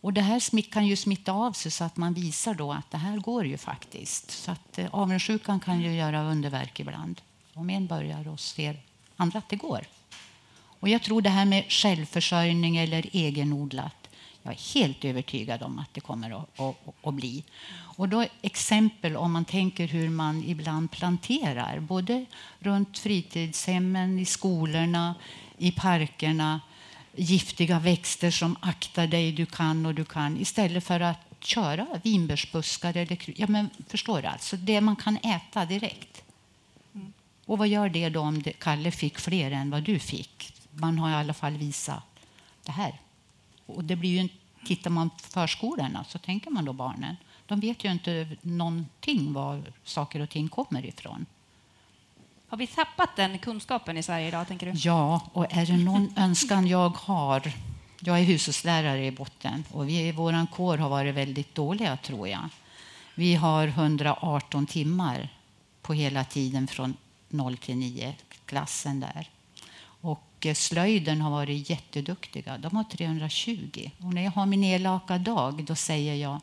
Och 0.01 0.13
det 0.13 0.21
här 0.21 0.71
kan 0.71 0.87
ju 0.87 0.97
smitta 0.97 1.33
av 1.33 1.53
sig 1.53 1.71
så 1.71 1.85
att 1.85 1.97
man 1.97 2.15
visar 2.15 2.55
då 2.55 2.73
att 2.73 2.91
det 2.91 2.99
här 2.99 3.19
går 3.19 3.47
ju 3.47 3.57
faktiskt. 3.57 4.31
Så 4.31 4.51
att 4.51 4.79
eh, 4.79 4.95
avundsjukan 4.95 5.61
kan 5.61 5.81
ju 5.81 5.95
göra 5.95 6.23
underverk 6.23 6.81
ibland. 6.81 7.21
Om 7.55 7.71
en 7.71 7.87
börjar 7.87 8.29
och 8.29 8.41
ser 8.41 8.81
andra 9.17 9.39
att 9.39 9.49
det 9.49 9.57
går. 9.57 9.87
Och 10.83 10.89
jag 10.89 11.03
tror 11.03 11.23
det 11.23 11.31
här 11.31 11.45
med 11.45 11.65
självförsörjning 11.69 12.77
eller 12.77 13.07
egenodlat. 13.13 14.09
Jag 14.43 14.55
är 14.55 14.75
helt 14.75 15.05
övertygad 15.05 15.63
om 15.63 15.79
att 15.79 15.95
det 15.95 16.01
kommer 16.01 16.31
att, 16.31 16.61
att, 16.61 16.77
att 17.03 17.15
bli. 17.15 17.45
Och 17.97 18.09
då 18.09 18.27
exempel 18.43 19.17
om 19.17 19.33
man 19.33 19.45
tänker 19.45 19.87
hur 19.89 20.09
man 20.09 20.45
ibland 20.45 20.91
planterar, 20.91 21.81
både 21.81 22.27
runt 22.59 22.99
fritidshemmen, 22.99 24.19
i 24.19 24.25
skolorna, 24.25 25.15
i 25.59 25.73
parkerna 25.73 26.61
giftiga 27.17 27.79
växter 27.79 28.31
som 28.31 28.57
aktar 28.61 29.07
dig, 29.07 29.33
du 29.33 29.47
kan 29.47 29.87
och 29.87 29.95
du 29.95 30.05
kan 30.05 30.41
istället 30.41 30.85
för 30.85 31.01
att 31.01 31.19
köra 31.41 31.87
vinbärsbuskar 32.03 32.97
eller 32.97 33.19
ja, 33.37 33.47
men 33.47 33.71
Förstår 33.89 34.23
du? 34.23 34.29
Alltså 34.29 34.57
det 34.57 34.81
man 34.81 34.97
kan 34.97 35.17
äta 35.17 35.65
direkt. 35.65 36.23
Mm. 36.95 37.13
Och 37.47 37.59
vad 37.59 37.69
gör 37.69 37.89
det 37.89 38.09
då 38.09 38.21
om 38.21 38.43
det, 38.43 38.53
Kalle 38.53 38.91
fick 38.91 39.19
fler 39.19 39.51
än 39.51 39.71
vad 39.71 39.83
du 39.83 39.99
fick? 39.99 40.53
Man 40.73 40.99
har 40.99 41.11
i 41.11 41.15
alla 41.15 41.35
fall 41.35 41.57
visat 41.57 42.03
det 42.65 42.73
här. 42.73 43.01
Och 43.67 43.85
det 43.85 43.97
blir 43.97 44.23
ju 44.23 44.29
tittar 44.65 44.91
man 44.91 45.11
på 45.11 45.19
förskolorna 45.19 46.05
så 46.05 46.19
tänker 46.19 46.51
man 46.51 46.65
då 46.65 46.73
barnen. 46.73 47.17
De 47.47 47.61
vet 47.61 47.85
ju 47.85 47.93
inte 47.93 48.37
någonting 48.43 49.33
var 49.33 49.63
saker 49.85 50.21
och 50.21 50.31
ting 50.31 50.49
kommer 50.49 50.87
ifrån. 50.87 51.27
Har 52.49 52.59
vi 52.59 52.67
tappat 52.67 53.17
den 53.17 53.39
kunskapen 53.39 53.97
i 53.97 54.03
Sverige 54.03 54.29
idag? 54.29 54.49
tänker 54.49 54.73
du? 54.73 54.79
Ja, 54.79 55.21
och 55.33 55.47
är 55.51 55.67
det 55.67 55.77
någon 55.77 56.15
önskan 56.17 56.67
jag 56.67 56.89
har... 56.89 57.53
Jag 58.05 58.19
är 58.19 58.23
hushållslärare 58.23 59.07
i 59.07 59.11
botten 59.11 59.65
och 59.73 59.89
vi, 59.89 60.13
vår 60.13 60.47
kår 60.47 60.79
har 60.79 60.89
varit 60.89 61.15
väldigt 61.15 61.55
dåliga, 61.55 61.97
tror 61.97 62.29
jag. 62.29 62.49
Vi 63.15 63.35
har 63.35 63.69
118 63.69 64.67
timmar 64.67 65.29
på 65.83 65.93
hela 65.93 66.25
tiden 66.25 66.67
från 66.67 66.97
0 67.29 67.57
till 67.57 67.77
9, 67.77 68.15
klassen 68.45 69.01
där. 69.01 69.29
Och 70.43 70.47
eh, 70.47 70.55
slöjden 70.55 71.21
har 71.21 71.31
varit 71.31 71.71
jätteduktiga. 71.71 72.59
De 72.59 72.77
har 72.77 72.85
320. 72.85 73.91
Och 73.99 74.15
när 74.15 74.23
jag 74.23 74.31
har 74.31 74.47
min 74.47 74.65
elaka 74.65 75.19
dag 75.19 75.65
då 75.65 75.75
säger 75.75 76.15
jag 76.15 76.41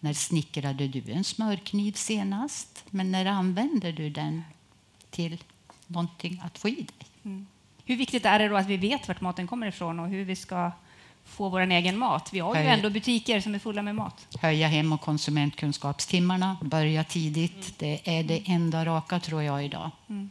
när 0.00 0.12
snickrade 0.12 0.88
du 0.88 1.12
en 1.12 1.24
smörkniv 1.24 1.92
senast? 1.92 2.84
Men 2.90 3.12
när 3.12 3.26
använder 3.26 3.92
du 3.92 4.10
den 4.10 4.44
till 5.10 5.44
någonting 5.86 6.40
att 6.44 6.58
få 6.58 6.68
i 6.68 6.74
dig. 6.74 7.06
Mm. 7.24 7.46
Hur 7.84 7.96
viktigt 7.96 8.24
är 8.24 8.38
det 8.38 8.48
då 8.48 8.56
att 8.56 8.66
vi 8.66 8.76
vet 8.76 9.08
vart 9.08 9.20
maten 9.20 9.46
kommer 9.46 9.66
ifrån 9.66 10.00
och 10.00 10.08
hur 10.08 10.24
vi 10.24 10.36
ska 10.36 10.72
få 11.24 11.48
vår 11.48 11.60
egen 11.60 11.98
mat? 11.98 12.30
Vi 12.32 12.38
har 12.38 12.54
ju 12.54 12.60
Höja. 12.60 12.74
ändå 12.74 12.90
butiker 12.90 13.40
som 13.40 13.54
är 13.54 13.58
fulla 13.58 13.82
med 13.82 13.94
mat. 13.94 14.26
Höja 14.40 14.68
hem 14.68 14.92
och 14.92 15.00
konsumentkunskapstimmarna, 15.00 16.56
börja 16.62 17.04
tidigt. 17.04 17.52
Mm. 17.52 17.74
Det 18.04 18.18
är 18.18 18.22
det 18.22 18.42
enda 18.46 18.84
raka 18.84 19.20
tror 19.20 19.42
jag 19.42 19.64
idag. 19.64 19.90
Mm. 20.08 20.30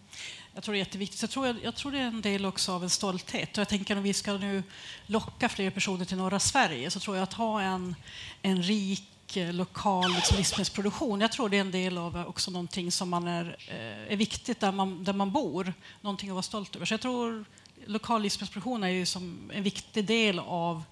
Jag 0.58 0.63
tror 0.63 0.74
det 0.74 0.78
är 0.78 0.86
jätteviktigt. 0.86 1.22
Jag 1.22 1.30
tror, 1.30 1.56
jag 1.63 1.76
tror 1.76 1.91
det 1.91 1.98
är 1.98 2.08
en 2.08 2.22
del 2.22 2.46
också 2.46 2.72
av 2.72 2.84
en 2.84 2.89
stolthet. 2.89 3.58
Och 3.58 3.62
jag 3.62 3.70
tänker 3.70 3.98
om 3.98 4.04
vi 4.04 4.13
ska 4.13 4.34
nu 4.34 4.63
locka 5.06 5.50
fler 5.50 5.70
personer 5.70 6.06
till 6.06 6.17
norra 6.17 6.39
Sverige 6.39 6.91
så 6.91 7.00
tror 7.00 7.15
jag 7.15 7.24
att 7.24 7.34
ha 7.34 7.62
en, 7.62 7.96
en 8.41 8.63
rik 8.63 9.38
eh, 9.38 9.54
lokal 9.54 10.12
liksom, 10.12 10.38
livsmedelsproduktion. 10.38 11.22
Jag 11.22 11.32
tror 11.32 11.50
det 11.50 11.58
är 11.58 11.62
en 11.62 11.72
del 11.72 11.98
av 11.98 12.17
eh, 12.17 12.28
också 12.28 12.52
någonting 12.52 12.91
som 12.91 13.10
man 13.10 13.28
är, 13.28 13.58
eh, 13.67 14.13
är 14.13 14.15
viktigt 14.15 14.60
där 14.60 14.72
man, 14.72 15.04
där 15.04 15.13
man 15.13 15.32
bor. 15.32 15.74
Någonting 16.02 16.30
att 16.30 16.34
vara 16.34 16.43
stolt 16.43 16.76
över. 16.76 16.86
Så 16.86 16.93
jag 16.93 17.02
tror 17.02 17.46
lokal 17.86 18.22
livsmedelsproduktion 18.22 18.84
är 18.84 18.88
ju 18.88 19.06
som 19.06 19.52
en 19.54 19.63
viktig 19.63 20.06
del 20.06 20.39
av 20.39 20.84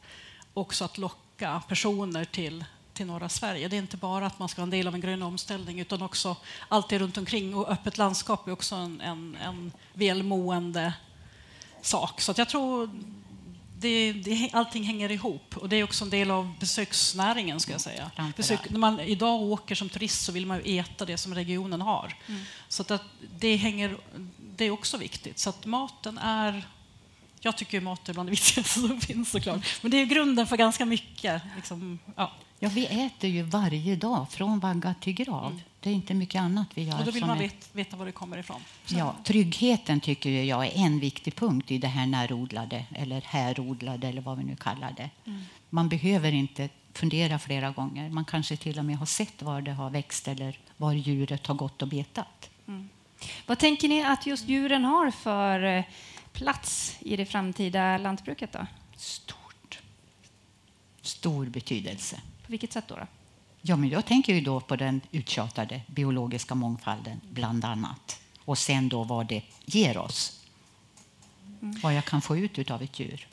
också 0.53 0.85
att 0.85 0.97
locka 0.97 1.61
personer 1.67 2.25
till, 2.25 2.65
till 2.95 3.05
norra 3.05 3.29
Sverige. 3.29 3.67
Det 3.67 3.75
är 3.75 3.81
inte 3.81 3.97
bara 3.97 4.25
att 4.25 4.39
man 4.39 4.49
ska 4.49 4.61
vara 4.61 4.63
en 4.63 4.69
del 4.69 4.87
av 4.87 4.95
en 4.95 5.01
grön 5.01 5.21
omställning 5.21 5.79
utan 5.79 6.01
också 6.01 6.35
allt 6.67 6.89
det 6.89 6.99
runt 6.99 7.17
omkring. 7.17 7.55
Och 7.55 7.69
öppet 7.69 7.97
landskap 7.97 8.47
är 8.47 8.51
också 8.51 8.75
en, 8.75 9.01
en, 9.01 9.37
en 9.41 9.71
välmående 9.93 10.93
sak. 11.81 12.21
Så 12.21 12.33
jag 12.37 12.49
tror 12.49 12.89
det, 13.79 14.13
det, 14.13 14.49
allting 14.53 14.83
hänger 14.83 15.11
ihop 15.11 15.57
och 15.57 15.69
det 15.69 15.75
är 15.75 15.83
också 15.83 16.03
en 16.03 16.09
del 16.09 16.31
av 16.31 16.53
besöksnäringen. 16.59 17.59
Ska 17.59 17.71
jag 17.71 17.81
säga. 17.81 18.11
Besök, 18.37 18.69
när 18.69 18.79
man 18.79 18.99
idag 18.99 19.41
åker 19.41 19.75
som 19.75 19.89
turist 19.89 20.25
så 20.25 20.31
vill 20.31 20.45
man 20.45 20.61
ju 20.65 20.79
äta 20.79 21.05
det 21.05 21.17
som 21.17 21.35
regionen 21.35 21.81
har. 21.81 22.13
Mm. 22.27 22.41
Så 22.67 22.93
att 22.93 23.01
det, 23.39 23.55
hänger, 23.55 23.97
det 24.55 24.65
är 24.65 24.71
också 24.71 24.97
viktigt. 24.97 25.39
Så 25.39 25.49
att 25.49 25.65
maten 25.65 26.17
är... 26.17 26.67
Jag 27.39 27.57
tycker 27.57 27.81
mat 27.81 28.09
är 28.09 28.13
bland 28.13 28.29
det 28.29 28.31
viktigaste 28.39 28.79
som 28.79 29.01
finns 29.01 29.31
såklart. 29.31 29.65
Men 29.81 29.91
det 29.91 29.97
är 29.97 30.05
grunden 30.05 30.47
för 30.47 30.57
ganska 30.57 30.85
mycket. 30.85 31.41
Liksom, 31.55 31.99
ja. 32.15 32.31
Ja, 32.65 32.71
vi 32.73 32.85
äter 32.85 33.29
ju 33.29 33.41
varje 33.41 33.95
dag, 33.95 34.31
från 34.31 34.59
vagga 34.59 34.93
till 35.01 35.13
grav. 35.13 35.45
Mm. 35.45 35.61
Det 35.79 35.89
är 35.89 35.93
inte 35.93 36.13
mycket 36.13 36.41
annat 36.41 36.67
vi 36.73 36.83
gör. 36.83 36.99
Och 36.99 37.05
då 37.05 37.11
vill 37.11 37.25
man 37.25 37.41
är... 37.41 37.51
veta 37.73 37.97
var 37.97 38.05
det 38.05 38.11
kommer 38.11 38.37
ifrån. 38.37 38.61
Ja, 38.87 39.15
tryggheten 39.23 39.99
tycker 39.99 40.29
jag 40.29 40.65
är 40.65 40.71
en 40.75 40.99
viktig 40.99 41.35
punkt 41.35 41.71
i 41.71 41.77
det 41.77 41.87
här 41.87 42.07
närodlade 42.07 42.85
eller 42.95 43.21
härodlade 43.21 44.07
eller 44.07 44.21
vad 44.21 44.37
vi 44.37 44.43
nu 44.43 44.55
kallar 44.55 44.93
det. 44.97 45.09
Mm. 45.25 45.41
Man 45.69 45.89
behöver 45.89 46.31
inte 46.31 46.69
fundera 46.93 47.39
flera 47.39 47.71
gånger. 47.71 48.09
Man 48.09 48.25
kanske 48.25 48.57
till 48.57 48.79
och 48.79 48.85
med 48.85 48.97
har 48.97 49.05
sett 49.05 49.41
var 49.41 49.61
det 49.61 49.71
har 49.71 49.89
växt 49.89 50.27
eller 50.27 50.59
var 50.77 50.93
djuret 50.93 51.47
har 51.47 51.55
gått 51.55 51.81
och 51.81 51.87
betat. 51.87 52.49
Mm. 52.67 52.89
Vad 53.45 53.59
tänker 53.59 53.87
ni 53.87 54.03
att 54.03 54.25
just 54.25 54.47
djuren 54.47 54.85
har 54.85 55.11
för 55.11 55.63
eh, 55.63 55.83
plats 56.33 56.97
i 56.99 57.15
det 57.15 57.25
framtida 57.25 57.97
lantbruket? 57.97 58.51
Då? 58.51 58.67
Stort. 58.95 59.79
Stor 61.01 61.45
betydelse. 61.45 62.21
På 62.45 62.51
vilket 62.51 62.73
sätt 62.73 62.87
då? 62.87 62.95
då? 62.95 63.07
Ja, 63.61 63.75
men 63.75 63.89
jag 63.89 64.05
tänker 64.05 64.33
ju 64.33 64.41
då 64.41 64.59
på 64.59 64.75
den 64.75 65.01
uttjatade 65.11 65.81
biologiska 65.87 66.55
mångfalden, 66.55 67.21
bland 67.29 67.65
annat. 67.65 68.19
Och 68.45 68.57
sen 68.57 68.89
då 68.89 69.03
vad 69.03 69.27
det 69.27 69.41
ger 69.65 69.97
oss. 69.97 70.41
Mm. 71.61 71.79
Vad 71.83 71.93
jag 71.93 72.05
kan 72.05 72.21
få 72.21 72.37
ut 72.37 72.71
av 72.71 72.81
ett 72.81 72.99
djur. 72.99 73.27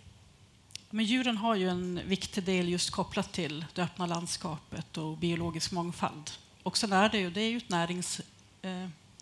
Men 0.91 1.05
djuren 1.05 1.37
har 1.37 1.55
ju 1.55 1.69
en 1.69 2.01
viktig 2.07 2.45
del 2.45 2.69
just 2.69 2.91
kopplat 2.91 3.33
till 3.33 3.65
det 3.75 3.83
öppna 3.83 4.07
landskapet 4.07 4.99
och 4.99 5.19
biologisk 5.19 5.73
mångfald. 5.73 6.31
Och 6.63 6.79
sen 6.79 6.93
är 6.93 7.09
det 7.09 7.19
ju, 7.19 7.31
det 7.31 7.41
är 7.41 7.51
ju 7.51 7.57
ett 7.57 7.69
näringstätt 7.69 8.27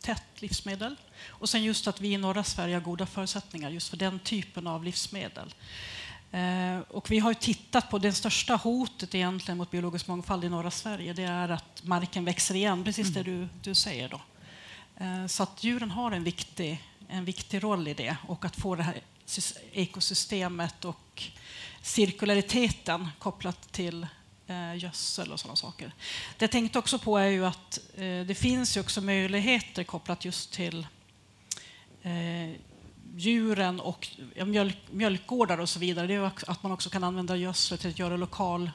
eh, 0.06 0.16
livsmedel. 0.34 0.96
Och 1.28 1.48
sen 1.48 1.62
just 1.62 1.86
att 1.86 2.00
vi 2.00 2.12
i 2.12 2.16
norra 2.16 2.44
Sverige 2.44 2.74
har 2.74 2.80
goda 2.80 3.06
förutsättningar 3.06 3.70
just 3.70 3.88
för 3.88 3.96
den 3.96 4.18
typen 4.18 4.66
av 4.66 4.84
livsmedel. 4.84 5.54
Eh, 6.32 6.78
och 6.88 7.10
vi 7.10 7.18
har 7.18 7.34
tittat 7.34 7.90
på 7.90 7.98
det 7.98 8.12
största 8.12 8.56
hotet 8.56 9.14
egentligen 9.14 9.58
mot 9.58 9.70
biologisk 9.70 10.06
mångfald 10.06 10.44
i 10.44 10.48
norra 10.48 10.70
Sverige. 10.70 11.12
Det 11.12 11.22
är 11.22 11.48
att 11.48 11.82
marken 11.82 12.24
växer 12.24 12.54
igen, 12.54 12.84
precis 12.84 13.08
det 13.08 13.20
mm. 13.20 13.32
du, 13.32 13.48
du 13.62 13.74
säger. 13.74 14.08
Då. 14.08 14.20
Eh, 15.04 15.26
så 15.26 15.42
att 15.42 15.64
djuren 15.64 15.90
har 15.90 16.12
en 16.12 16.24
viktig, 16.24 16.84
en 17.08 17.24
viktig 17.24 17.62
roll 17.62 17.88
i 17.88 17.94
det 17.94 18.16
och 18.28 18.44
att 18.44 18.56
få 18.56 18.74
det 18.74 18.82
här 18.82 19.00
ekosystemet 19.72 20.84
och 20.84 21.22
cirkulariteten 21.82 23.08
kopplat 23.18 23.72
till 23.72 24.06
eh, 24.46 24.76
gödsel 24.76 25.32
och 25.32 25.40
sådana 25.40 25.56
saker. 25.56 25.92
Det 26.38 26.42
jag 26.42 26.50
tänkte 26.50 26.78
också 26.78 26.98
på 26.98 27.18
är 27.18 27.28
ju 27.28 27.46
att 27.46 27.78
det 28.26 28.38
finns 28.38 28.76
ju 28.76 28.80
också 28.80 29.00
möjligheter 29.00 29.84
kopplat 29.84 30.24
just 30.24 30.52
till 30.52 30.86
djuren 33.16 33.80
och 33.80 34.08
mjölk, 34.46 34.78
mjölkgårdar 34.90 35.58
och 35.58 35.68
så 35.68 35.78
vidare, 35.78 36.06
det 36.06 36.14
är 36.14 36.30
att 36.46 36.62
man 36.62 36.72
också 36.72 36.90
kan 36.90 37.04
använda 37.04 37.36
gödsel 37.36 37.78
till 37.78 37.90
att 37.90 37.98
göra 37.98 38.16
lokal 38.16 38.70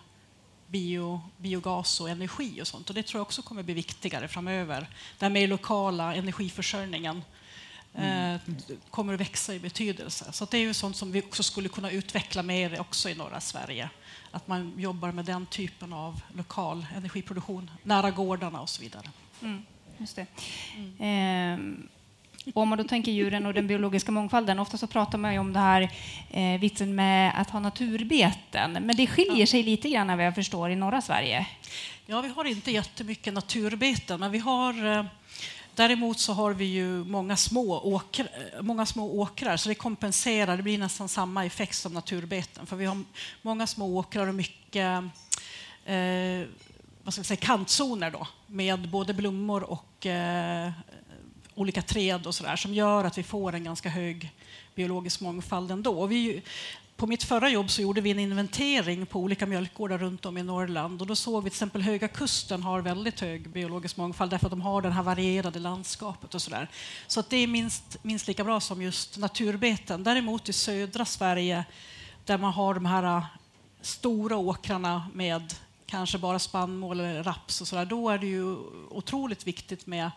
bio, 0.68 1.22
biogas 1.38 2.02
och 2.02 2.10
energi 2.10 2.62
och 2.62 2.68
sånt. 2.68 2.90
Och 2.90 2.96
det 2.96 3.04
tror 3.04 3.20
jag 3.20 3.26
också 3.26 3.42
kommer 3.42 3.64
bli 3.64 3.74
viktigare 3.74 4.28
framöver. 4.28 4.90
Den 5.20 5.34
mer 5.34 5.48
lokala 5.48 6.16
energiförsörjningen 6.16 7.24
mm. 7.94 8.34
eh, 8.36 8.56
kommer 8.90 9.14
att 9.14 9.20
växa 9.20 9.56
i 9.56 9.60
betydelse. 9.60 10.32
Så 10.32 10.46
det 10.46 10.58
är 10.58 10.62
ju 10.62 10.74
sånt 10.74 10.96
som 10.96 11.12
vi 11.12 11.22
också 11.22 11.44
skulle 11.44 11.70
kunna 11.70 11.92
utveckla 11.92 12.44
mer 12.44 12.80
också 12.80 13.10
i 13.10 13.16
norra 13.16 13.42
Sverige. 13.42 13.90
Att 14.32 14.48
man 14.48 14.74
jobbar 14.78 15.12
med 15.12 15.26
den 15.26 15.46
typen 15.46 15.94
av 15.94 16.22
lokal 16.34 16.86
energiproduktion 16.96 17.72
nära 17.84 18.12
gårdarna 18.12 18.62
och 18.62 18.70
så 18.70 18.82
vidare. 18.82 19.10
Mm, 19.42 19.66
just 19.98 20.16
det. 20.16 20.26
Mm. 20.76 21.80
Eh, 21.80 21.95
Och 22.54 22.62
om 22.62 22.70
man 22.70 22.78
då 22.78 22.84
tänker 22.84 23.12
djuren 23.12 23.46
och 23.46 23.54
den 23.54 23.68
biologiska 23.68 24.12
mångfalden, 24.12 24.60
ofta 24.60 24.78
så 24.78 24.88
pratar 24.88 25.18
man 25.18 25.34
ju 25.34 25.40
om 25.40 25.54
det 25.54 25.60
här 25.60 25.82
eh, 26.30 26.60
vitsen 26.60 26.96
med 26.96 27.34
att 27.42 27.50
ha 27.50 27.60
naturbeten, 27.60 28.72
men 28.72 28.96
det 28.96 29.08
skiljer 29.08 29.46
sig 29.46 29.64
lite 29.64 29.90
grann 29.90 30.08
vad 30.08 30.26
jag 30.26 30.36
förstår 30.36 30.70
i 30.70 30.76
norra 30.76 31.02
Sverige. 31.02 31.48
Ja, 32.06 32.22
vi 32.22 32.30
har 32.30 32.46
inte 32.46 32.72
jättemycket 32.72 33.34
naturbeten, 33.34 34.20
men 34.20 34.32
vi 34.32 34.40
har 34.40 34.98
eh, 34.98 35.06
Däremot 35.76 36.20
så 36.20 36.34
har 36.34 36.54
vi 36.54 36.66
ju 36.66 37.04
många 37.04 37.36
små, 37.36 37.80
åkrar, 37.80 38.28
många 38.62 38.86
små 38.86 39.20
åkrar, 39.20 39.58
så 39.58 39.70
det 39.70 39.76
kompenserar. 39.76 40.58
Det 40.58 40.64
blir 40.64 40.78
nästan 40.78 41.10
samma 41.10 41.46
effekt 41.46 41.76
som 41.76 41.94
naturbeten. 41.94 42.66
För 42.66 42.76
vi 42.76 42.86
har 42.86 43.04
många 43.42 43.68
små 43.68 43.98
åkrar 43.98 44.28
och 44.28 44.36
mycket 44.36 45.04
eh, 45.86 46.48
vad 47.04 47.14
ska 47.14 47.22
vi 47.22 47.26
säga, 47.26 47.38
kantzoner 47.38 48.12
då, 48.12 48.28
med 48.48 48.90
både 48.90 49.14
blommor 49.14 49.64
och 49.64 50.06
eh, 50.06 50.72
olika 51.56 51.82
träd 51.82 52.28
och 52.28 52.36
så 52.36 52.44
där, 52.44 52.56
som 52.56 52.74
gör 52.74 53.04
att 53.04 53.18
vi 53.18 53.24
får 53.24 53.56
en 53.56 53.64
ganska 53.64 53.90
hög 53.90 54.32
biologisk 54.76 55.22
mångfald 55.22 55.72
ändå. 55.72 56.00
Och 56.00 56.12
vi, 56.12 56.42
på 56.96 57.08
mitt 57.08 57.24
förra 57.24 57.50
jobb 57.50 57.70
så 57.70 57.82
gjorde 57.82 58.02
vi 58.02 58.12
en 58.12 58.20
inventering 58.20 59.06
på 59.06 59.20
olika 59.20 59.46
mjölkgårdar 59.46 59.98
runt 59.98 60.26
om 60.26 60.38
i 60.38 60.44
Norrland 60.44 61.02
och 61.02 61.08
då 61.08 61.16
såg 61.16 61.44
vi 61.44 61.50
till 61.50 61.56
exempel 61.56 61.82
Höga 61.82 62.08
Kusten 62.08 62.64
har 62.64 62.82
väldigt 62.82 63.20
hög 63.20 63.50
biologisk 63.50 63.98
mångfald 63.98 64.32
därför 64.32 64.46
att 64.46 64.52
de 64.52 64.62
har 64.62 64.82
det 64.82 64.90
här 64.90 65.04
varierade 65.04 65.60
landskapet 65.60 66.36
och 66.36 66.42
sådär. 66.42 66.70
Så 67.08 67.20
att 67.20 67.30
det 67.30 67.38
är 67.38 67.48
minst, 67.48 67.98
minst 68.02 68.28
lika 68.28 68.44
bra 68.44 68.60
som 68.60 68.82
just 68.82 69.18
naturbeten. 69.18 70.04
Däremot 70.04 70.50
i 70.50 70.54
södra 70.54 71.06
Sverige 71.06 71.66
där 72.26 72.38
man 72.38 72.54
har 72.54 72.74
de 72.74 72.86
här 72.86 73.18
äh, 73.18 73.26
stora 73.82 74.38
åkrarna 74.38 75.08
med 75.14 75.54
kanske 75.86 76.18
bara 76.18 76.40
spannmål 76.40 77.00
eller 77.00 77.24
raps 77.24 77.62
och 77.62 77.68
sådär, 77.68 77.86
då 77.86 78.10
är 78.10 78.18
det 78.18 78.28
ju 78.28 78.56
otroligt 78.90 79.48
viktigt 79.48 79.88
med 79.88 80.12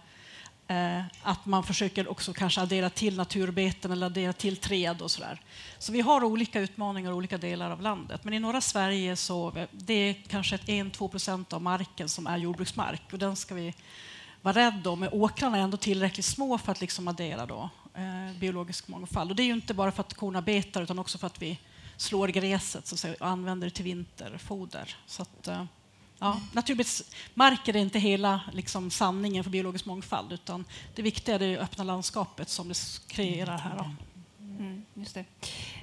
Eh, 0.70 1.00
att 1.22 1.46
man 1.46 1.62
försöker 1.62 2.08
också 2.10 2.32
kanske 2.32 2.60
addera 2.60 2.90
till 2.90 3.16
naturbeten 3.16 3.92
eller 3.92 4.06
addera 4.06 4.32
till 4.32 4.56
träd 4.56 5.02
och 5.02 5.10
sådär. 5.10 5.40
Så 5.78 5.92
vi 5.92 6.00
har 6.00 6.24
olika 6.24 6.60
utmaningar 6.60 7.10
i 7.10 7.14
olika 7.14 7.38
delar 7.38 7.70
av 7.70 7.82
landet. 7.82 8.24
Men 8.24 8.34
i 8.34 8.38
norra 8.38 8.60
Sverige 8.60 9.16
så 9.16 9.66
det 9.72 9.94
är 9.94 10.14
kanske 10.28 10.56
1-2 10.56 11.08
procent 11.08 11.52
av 11.52 11.62
marken 11.62 12.08
som 12.08 12.26
är 12.26 12.36
jordbruksmark 12.36 13.02
och 13.12 13.18
den 13.18 13.36
ska 13.36 13.54
vi 13.54 13.74
vara 14.42 14.54
rädda 14.54 14.90
om. 14.90 15.00
Men 15.00 15.08
åkrarna 15.12 15.58
är 15.58 15.62
ändå 15.62 15.76
tillräckligt 15.76 16.26
små 16.26 16.58
för 16.58 16.72
att 16.72 16.80
liksom 16.80 17.08
addera 17.08 17.46
då, 17.46 17.70
eh, 17.94 18.38
biologisk 18.40 18.88
mångfald. 18.88 19.30
Och 19.30 19.36
det 19.36 19.42
är 19.42 19.46
ju 19.46 19.52
inte 19.52 19.74
bara 19.74 19.92
för 19.92 20.00
att 20.00 20.14
korna 20.14 20.42
betar 20.42 20.82
utan 20.82 20.98
också 20.98 21.18
för 21.18 21.26
att 21.26 21.42
vi 21.42 21.58
slår 21.96 22.28
gräset 22.28 22.86
så 22.86 22.94
att 22.94 22.98
säga, 22.98 23.14
och 23.20 23.26
använder 23.26 23.66
det 23.66 23.74
till 23.74 23.84
vinterfoder. 23.84 24.96
Så 25.06 25.22
att, 25.22 25.48
eh, 25.48 25.64
Ja, 26.18 26.40
naturligtvis, 26.52 27.02
är 27.66 27.76
inte 27.76 27.98
hela 27.98 28.40
liksom, 28.52 28.90
sanningen 28.90 29.44
för 29.44 29.50
biologisk 29.50 29.86
mångfald 29.86 30.32
utan 30.32 30.64
det 30.94 31.02
viktiga 31.02 31.34
är 31.34 31.38
det 31.38 31.58
öppna 31.58 31.84
landskapet 31.84 32.48
som 32.48 32.68
det 32.68 32.78
kreerar 33.06 33.58
här. 33.58 33.72
Mm, 34.40 34.56
mm, 34.58 34.84
just 34.94 35.14
det. 35.14 35.24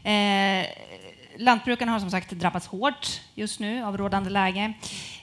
Eh, 0.10 0.66
lantbrukarna 1.38 1.92
har 1.92 2.00
som 2.00 2.12
sagt 2.12 2.32
drabbats 2.32 2.68
hårt 2.68 3.22
just 3.36 3.60
nu 3.60 3.84
av 3.84 3.98
rådande 3.98 4.30
läge. 4.30 4.74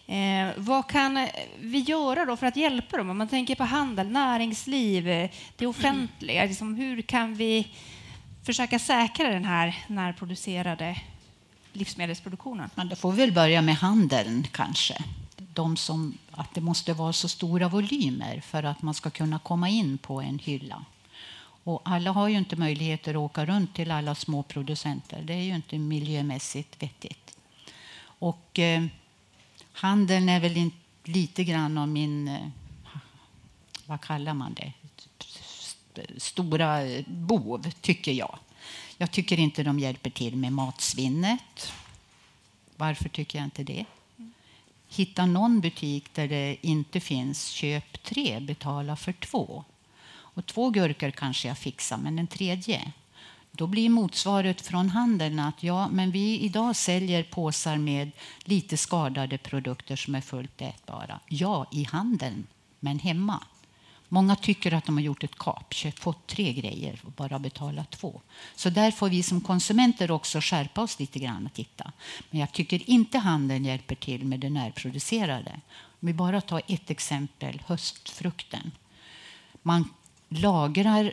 Eh, 0.07 0.49
vad 0.57 0.89
kan 0.89 1.29
vi 1.61 1.79
göra 1.79 2.25
då 2.25 2.37
för 2.37 2.47
att 2.47 2.57
hjälpa 2.57 2.97
dem? 2.97 3.11
Om 3.11 3.19
man 3.19 3.29
tänker 3.29 3.55
på 3.55 3.65
handel, 3.65 4.09
näringsliv, 4.11 5.29
det 5.57 5.67
offentliga. 5.67 6.45
Liksom, 6.45 6.75
hur 6.75 7.03
kan 7.03 7.35
vi 7.35 7.69
försöka 8.47 8.79
säkra 8.79 9.29
den 9.29 9.45
här 9.45 9.85
närproducerade 9.87 10.97
livsmedelsproduktionen? 11.73 12.71
Men 12.75 12.89
då 12.89 12.97
får 12.97 13.13
vi 13.13 13.19
väl 13.19 13.33
börja 13.33 13.63
med 13.63 13.77
handeln 13.77 14.47
kanske. 14.53 15.05
De 15.37 15.77
som, 15.77 16.19
att 16.31 16.55
det 16.55 16.61
måste 16.61 16.93
vara 16.93 17.13
så 17.13 17.29
stora 17.29 17.69
volymer 17.69 18.41
för 18.41 18.63
att 18.63 18.83
man 18.83 18.95
ska 18.95 19.11
kunna 19.11 19.39
komma 19.39 19.69
in 19.69 19.99
på 19.99 20.21
en 20.21 20.39
hylla. 20.39 20.85
Och 21.65 21.83
alla 21.85 22.11
har 22.11 22.29
ju 22.29 22.39
inte 22.39 22.57
möjligheter 22.57 23.11
att 23.11 23.17
åka 23.17 23.47
runt 23.47 23.75
till 23.75 23.91
alla 23.91 24.15
små 24.15 24.43
producenter. 24.43 25.23
Det 25.23 25.33
är 25.33 25.43
ju 25.43 25.55
inte 25.55 25.79
miljömässigt 25.79 26.83
vettigt. 26.83 27.37
Och 28.05 28.59
eh, 28.59 28.85
handeln 29.73 30.29
är 30.29 30.41
väl 30.41 30.57
in, 30.57 30.73
lite 31.05 31.45
grann 31.45 31.79
av 31.79 31.89
min, 31.89 32.29
eh, 32.29 32.49
vad 33.87 34.01
kallar 34.01 34.35
man 34.35 34.55
det, 34.55 34.73
stora 36.17 36.81
bov, 37.07 37.71
tycker 37.81 38.13
jag. 38.13 38.39
Jag 38.99 39.11
tycker 39.11 39.39
inte 39.39 39.63
de 39.63 39.79
hjälper 39.79 40.11
till 40.11 40.37
med 40.37 40.53
matsvinnet. 40.53 41.73
Varför 42.77 43.09
tycker 43.09 43.39
jag 43.39 43.47
inte 43.47 43.63
det? 43.65 43.85
Hitta 44.89 45.27
någon 45.27 45.61
butik 45.61 46.15
där 46.15 46.29
det 46.29 46.57
inte 46.61 47.01
finns 47.01 47.47
köp 47.47 48.03
tre, 48.03 48.41
betala 48.41 48.97
för 48.97 49.13
två. 49.13 49.65
Och 50.13 50.47
två 50.47 50.71
gurkor 50.71 51.11
kanske 51.11 51.49
jag 51.49 51.59
fixar, 51.59 51.97
men 51.97 52.19
en 52.19 52.27
tredje. 52.27 52.93
Då 53.51 53.67
blir 53.67 53.89
motsvaret 53.89 54.61
från 54.61 54.89
handeln 54.89 55.39
att 55.39 55.63
ja, 55.63 55.89
men 55.89 56.11
vi 56.11 56.39
idag 56.39 56.77
säljer 56.77 57.23
påsar 57.23 57.77
med 57.77 58.11
lite 58.45 58.77
skadade 58.77 59.39
produkter 59.39 59.97
som 59.97 60.15
är 60.15 60.21
fullt 60.21 60.63
ätbara. 60.63 61.21
Ja, 61.29 61.67
i 61.73 61.85
handeln, 61.85 62.47
men 62.81 62.99
hemma. 62.99 63.41
Många 64.15 64.37
tycker 64.37 64.75
att 64.75 64.87
de 64.87 64.97
har 64.97 65.03
gjort 65.03 65.25
ett 65.25 65.39
kap, 65.39 65.75
fått 65.99 66.27
tre 66.27 66.53
grejer 66.53 67.01
och 67.05 67.13
bara 67.13 67.39
betalat 67.39 67.91
två. 67.91 68.21
Så 68.57 68.71
där 68.71 68.91
får 68.91 69.09
vi 69.09 69.23
som 69.23 69.41
konsumenter 69.41 70.11
också 70.11 70.39
skärpa 70.41 70.81
oss 70.81 70.99
lite 70.99 71.19
grann 71.19 71.47
och 71.47 71.53
titta. 71.53 71.93
Men 72.31 72.41
jag 72.41 72.53
tycker 72.53 72.91
inte 72.91 73.19
handeln 73.19 73.65
hjälper 73.65 73.95
till 73.95 74.25
med 74.25 74.41
det 74.41 74.51
närproducerade. 74.51 75.61
Om 76.01 76.07
vi 76.07 76.13
bara 76.15 76.41
tar 76.41 76.63
ett 76.69 76.91
exempel, 76.91 77.63
höstfrukten. 77.67 78.71
Man 79.63 79.89
lagrar 80.29 81.13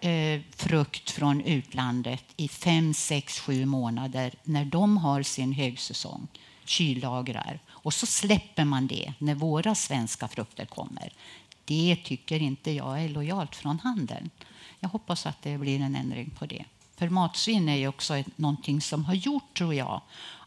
eh, 0.00 0.40
frukt 0.56 1.10
från 1.10 1.40
utlandet 1.40 2.24
i 2.36 2.48
fem, 2.48 2.94
sex, 2.94 3.40
sju 3.40 3.66
månader 3.66 4.34
när 4.44 4.64
de 4.64 4.96
har 4.96 5.22
sin 5.22 5.52
högsäsong, 5.52 6.28
kyllagrar. 6.64 7.60
Och 7.68 7.94
så 7.94 8.06
släpper 8.06 8.64
man 8.64 8.86
det 8.86 9.12
när 9.18 9.34
våra 9.34 9.74
svenska 9.74 10.28
frukter 10.28 10.66
kommer. 10.66 11.12
Det 11.68 11.96
tycker 12.04 12.42
inte 12.42 12.70
jag 12.70 13.04
är 13.04 13.08
lojalt 13.08 13.56
från 13.56 13.78
handeln. 13.78 14.30
Jag 14.80 14.88
hoppas 14.88 15.26
att 15.26 15.42
det 15.42 15.58
blir 15.58 15.80
en 15.80 15.96
ändring 15.96 16.30
på 16.30 16.46
det. 16.46 16.64
För 16.96 17.08
matsvinn 17.08 17.68
är 17.68 17.76
ju 17.76 17.88
också 17.88 18.22
någonting 18.36 18.80
som 18.80 19.04
har 19.04 19.14
gjort, 19.14 19.58
tror 19.58 19.74
jag, 19.74 20.00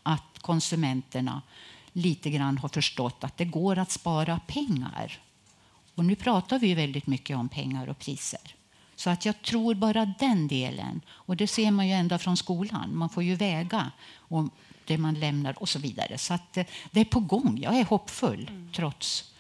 att 0.03 0.39
konsumenterna 0.39 1.41
lite 1.93 2.29
grann 2.29 2.57
har 2.57 2.69
förstått 2.69 3.23
att 3.23 3.38
det 3.38 3.45
går 3.45 3.77
att 3.77 3.91
spara 3.91 4.39
pengar. 4.47 5.19
Och 5.95 6.05
nu 6.05 6.15
pratar 6.15 6.60
vi 6.60 6.73
väldigt 6.73 7.07
mycket 7.07 7.38
om 7.38 7.49
pengar 7.49 7.89
och 7.89 7.99
priser. 7.99 8.55
Så 8.95 9.10
att 9.10 9.25
jag 9.25 9.41
tror 9.41 9.75
bara 9.75 10.05
den 10.05 10.47
delen, 10.47 11.01
och 11.10 11.38
det 11.38 11.47
ser 11.47 11.71
man 11.71 11.88
ju 11.88 11.93
ända 11.93 12.19
från 12.19 12.38
skolan, 12.38 12.97
man 12.97 13.10
får 13.10 13.23
ju 13.23 13.36
väga 13.36 13.91
och 14.15 14.43
det 14.86 14.97
man 14.97 15.13
lämnar 15.13 15.62
och 15.62 15.69
så 15.69 15.79
vidare. 15.79 16.17
Så 16.17 16.34
att 16.34 16.57
eh, 16.57 16.65
det 16.91 16.99
är 16.99 17.05
på 17.05 17.19
gång. 17.19 17.60
Jag 17.62 17.77
är 17.77 17.86
hoppfull 17.86 18.47
mm. 18.49 18.69
trots 18.73 19.31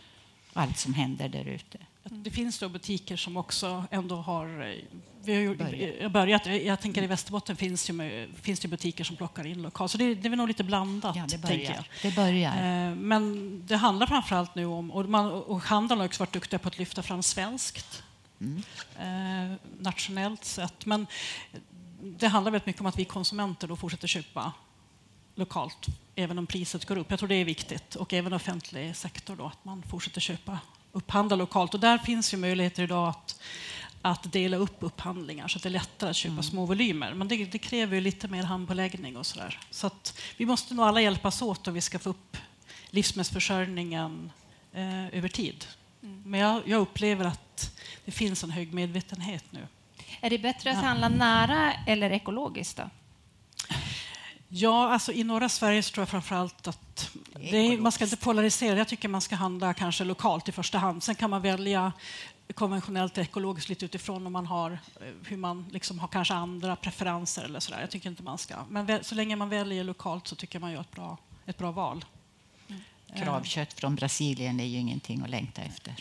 allt 0.53 0.77
som 0.77 0.93
händer 0.93 1.29
där 1.29 1.45
ute. 1.45 1.77
Det 2.03 2.31
finns 2.31 2.59
då 2.59 2.69
butiker 2.69 3.17
som 3.17 3.37
också 3.37 3.83
ändå 3.91 4.15
har... 4.15 4.61
Eh, 4.61 4.75
vi 5.23 5.45
har 5.45 5.55
börjat. 5.55 6.11
börjat. 6.11 6.45
Jag 6.45 6.79
tänker 6.79 7.03
i 7.03 7.07
Västerbotten 7.07 7.55
finns 7.55 7.87
det, 7.87 8.27
finns 8.41 8.59
det 8.59 8.67
butiker 8.67 9.03
som 9.03 9.15
plockar 9.15 9.47
in 9.47 9.61
lokalt. 9.61 9.91
Så 9.91 9.97
det, 9.97 10.15
det 10.15 10.27
är 10.27 10.35
nog 10.35 10.47
lite 10.47 10.63
blandat. 10.63 11.15
Ja, 11.15 11.25
det 11.29 11.37
börjar. 11.37 11.87
Det 12.01 12.15
börjar. 12.15 12.51
Eh, 12.51 12.95
men 12.95 13.63
det 13.67 13.75
handlar 13.75 14.07
framför 14.07 14.35
allt 14.35 14.55
nu 14.55 14.65
om... 14.65 14.91
Och, 14.91 15.09
man, 15.09 15.31
och 15.31 15.61
handeln 15.61 15.99
har 15.99 16.07
också 16.07 16.23
varit 16.23 16.33
duktiga 16.33 16.59
på 16.59 16.67
att 16.67 16.77
lyfta 16.77 17.03
fram 17.03 17.23
svenskt. 17.23 18.03
Mm. 18.41 18.63
Eh, 18.99 19.57
nationellt 19.79 20.45
sett. 20.45 20.85
Men 20.85 21.07
det 22.01 22.27
handlar 22.27 22.51
väldigt 22.51 22.65
mycket 22.65 22.81
om 22.81 22.85
att 22.85 22.99
vi 22.99 23.05
konsumenter 23.05 23.67
då 23.67 23.75
fortsätter 23.75 24.07
köpa 24.07 24.53
lokalt, 25.35 25.87
även 26.15 26.37
om 26.37 26.47
priset 26.47 26.85
går 26.85 26.97
upp. 26.97 27.09
Jag 27.09 27.19
tror 27.19 27.29
det 27.29 27.35
är 27.35 27.45
viktigt. 27.45 27.95
Och 27.95 28.13
även 28.13 28.33
offentlig 28.33 28.95
sektor, 28.95 29.35
då, 29.35 29.45
att 29.45 29.65
man 29.65 29.83
fortsätter 29.83 30.21
köpa, 30.21 30.59
upphandla 30.91 31.35
lokalt. 31.35 31.73
Och 31.73 31.79
där 31.79 31.97
finns 31.97 32.33
ju 32.33 32.37
möjligheter 32.37 32.83
idag 32.83 33.09
att, 33.09 33.41
att 34.01 34.31
dela 34.31 34.57
upp 34.57 34.77
upphandlingar 34.79 35.47
så 35.47 35.57
att 35.57 35.63
det 35.63 35.69
är 35.69 35.71
lättare 35.71 36.09
att 36.09 36.15
köpa 36.15 36.31
mm. 36.31 36.43
små 36.43 36.65
volymer. 36.65 37.13
Men 37.13 37.27
det, 37.27 37.45
det 37.45 37.57
kräver 37.57 37.95
ju 37.95 38.01
lite 38.01 38.27
mer 38.27 38.43
handpåläggning 38.43 39.17
och 39.17 39.25
sådär. 39.25 39.59
Så 39.69 39.87
att 39.87 40.21
vi 40.37 40.45
måste 40.45 40.73
nog 40.73 40.85
alla 40.85 41.01
hjälpas 41.01 41.41
åt 41.41 41.67
om 41.67 41.73
vi 41.73 41.81
ska 41.81 41.99
få 41.99 42.09
upp 42.09 42.37
livsmedelsförsörjningen 42.89 44.31
eh, 44.73 45.17
över 45.17 45.27
tid. 45.27 45.65
Mm. 46.03 46.23
Men 46.25 46.39
jag, 46.39 46.61
jag 46.65 46.81
upplever 46.81 47.25
att 47.25 47.79
det 48.05 48.11
finns 48.11 48.43
en 48.43 48.51
hög 48.51 48.73
medvetenhet 48.73 49.43
nu. 49.49 49.67
Är 50.21 50.29
det 50.29 50.37
bättre 50.37 50.71
att 50.71 50.83
handla 50.83 51.09
nära 51.09 51.73
eller 51.87 52.11
ekologiskt? 52.11 52.77
Då? 52.77 52.89
Ja, 54.53 54.93
alltså 54.93 55.11
i 55.13 55.23
norra 55.23 55.49
Sverige 55.49 55.83
så 55.83 55.93
tror 55.93 56.01
jag 56.01 56.09
framförallt 56.09 56.67
att 56.67 57.11
är, 57.39 57.77
man 57.77 57.91
ska 57.91 58.03
inte 58.03 58.17
polarisera. 58.17 58.77
Jag 58.77 58.87
tycker 58.87 59.07
man 59.07 59.21
ska 59.21 59.35
handla 59.35 59.73
kanske 59.73 60.03
lokalt 60.03 60.49
i 60.49 60.51
första 60.51 60.77
hand. 60.77 61.03
Sen 61.03 61.15
kan 61.15 61.29
man 61.29 61.41
välja 61.41 61.91
konventionellt 62.53 63.17
och 63.17 63.23
ekologiskt 63.23 63.69
lite 63.69 63.85
utifrån 63.85 64.27
om 64.27 64.33
man 64.33 64.45
har 64.45 64.71
eh, 64.71 65.07
hur 65.27 65.37
man 65.37 65.65
liksom 65.71 65.99
har 65.99 66.07
kanske 66.07 66.33
andra 66.33 66.75
preferenser 66.75 67.43
eller 67.43 67.59
sådär. 67.59 67.79
Jag 67.81 67.89
tycker 67.89 68.09
inte 68.09 68.23
man 68.23 68.37
ska. 68.37 68.55
Men 68.69 69.03
så 69.03 69.15
länge 69.15 69.35
man 69.35 69.49
väljer 69.49 69.83
lokalt 69.83 70.27
så 70.27 70.35
tycker 70.35 70.59
man 70.59 70.71
gör 70.71 70.81
ett 70.81 70.91
bra, 70.91 71.17
ett 71.45 71.57
bra 71.57 71.71
val. 71.71 72.05
Mm. 72.67 72.81
Kravkött 73.15 73.73
från 73.73 73.95
Brasilien 73.95 74.59
är 74.59 74.65
ju 74.65 74.77
ingenting 74.77 75.21
att 75.21 75.29
längta 75.29 75.61
efter. 75.61 75.95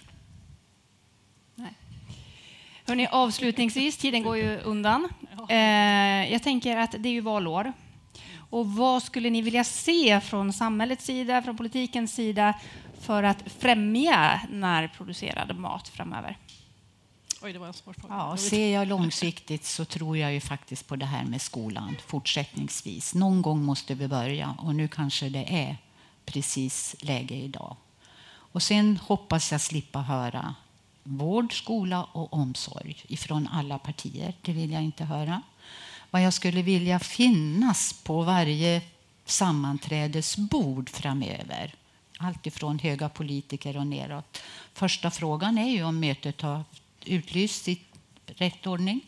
Hörrni, 2.86 3.08
avslutningsvis, 3.10 3.96
tiden 3.96 4.22
går 4.22 4.36
ju 4.36 4.58
undan. 4.58 5.08
Eh, 5.48 6.32
jag 6.32 6.42
tänker 6.42 6.76
att 6.76 6.94
det 6.98 7.08
är 7.08 7.12
ju 7.12 7.20
valår. 7.20 7.72
Och 8.50 8.74
vad 8.74 9.02
skulle 9.02 9.30
ni 9.30 9.42
vilja 9.42 9.64
se 9.64 10.20
från 10.20 10.52
samhällets 10.52 11.04
sida, 11.04 11.42
från 11.42 11.56
politikens 11.56 12.14
sida 12.14 12.54
för 13.00 13.22
att 13.22 13.42
främja 13.46 14.40
närproducerad 14.50 15.56
mat 15.56 15.88
framöver? 15.88 16.38
Oj, 17.42 17.52
det 17.52 17.58
var 17.58 17.66
en 17.66 17.74
svår 17.74 17.92
fråga. 17.92 18.14
Ja, 18.14 18.36
ser 18.36 18.74
jag 18.74 18.88
långsiktigt 18.88 19.64
så 19.64 19.84
tror 19.84 20.18
jag 20.18 20.32
ju 20.32 20.40
faktiskt 20.40 20.86
på 20.86 20.96
det 20.96 21.06
här 21.06 21.24
med 21.24 21.42
skolan 21.42 21.96
fortsättningsvis. 22.06 23.14
Någon 23.14 23.42
gång 23.42 23.62
måste 23.62 23.94
vi 23.94 24.08
börja 24.08 24.54
och 24.58 24.74
nu 24.74 24.88
kanske 24.88 25.28
det 25.28 25.54
är 25.54 25.76
precis 26.24 26.96
läge 26.98 27.34
idag. 27.34 27.76
Och 28.52 28.62
sen 28.62 28.96
hoppas 28.96 29.52
jag 29.52 29.60
slippa 29.60 29.98
höra 29.98 30.54
vård, 31.02 31.58
skola 31.58 32.04
och 32.04 32.32
omsorg 32.32 32.96
ifrån 33.06 33.48
alla 33.52 33.78
partier. 33.78 34.34
Det 34.42 34.52
vill 34.52 34.72
jag 34.72 34.82
inte 34.82 35.04
höra. 35.04 35.42
Vad 36.10 36.22
jag 36.22 36.32
skulle 36.32 36.62
vilja 36.62 36.98
finnas 36.98 37.92
på 37.92 38.22
varje 38.22 38.82
sammanträdesbord 39.24 40.88
framöver 40.88 41.74
allt 42.20 42.46
ifrån 42.46 42.78
höga 42.78 43.08
politiker 43.08 43.76
och 43.76 43.86
neråt. 43.86 44.42
Första 44.72 45.10
frågan 45.10 45.58
är 45.58 45.68
ju 45.68 45.82
om 45.84 46.00
mötet 46.00 46.40
har 46.40 46.64
utlysts 47.04 47.68
i 47.68 47.80
rätt 48.26 48.66
ordning. 48.66 49.00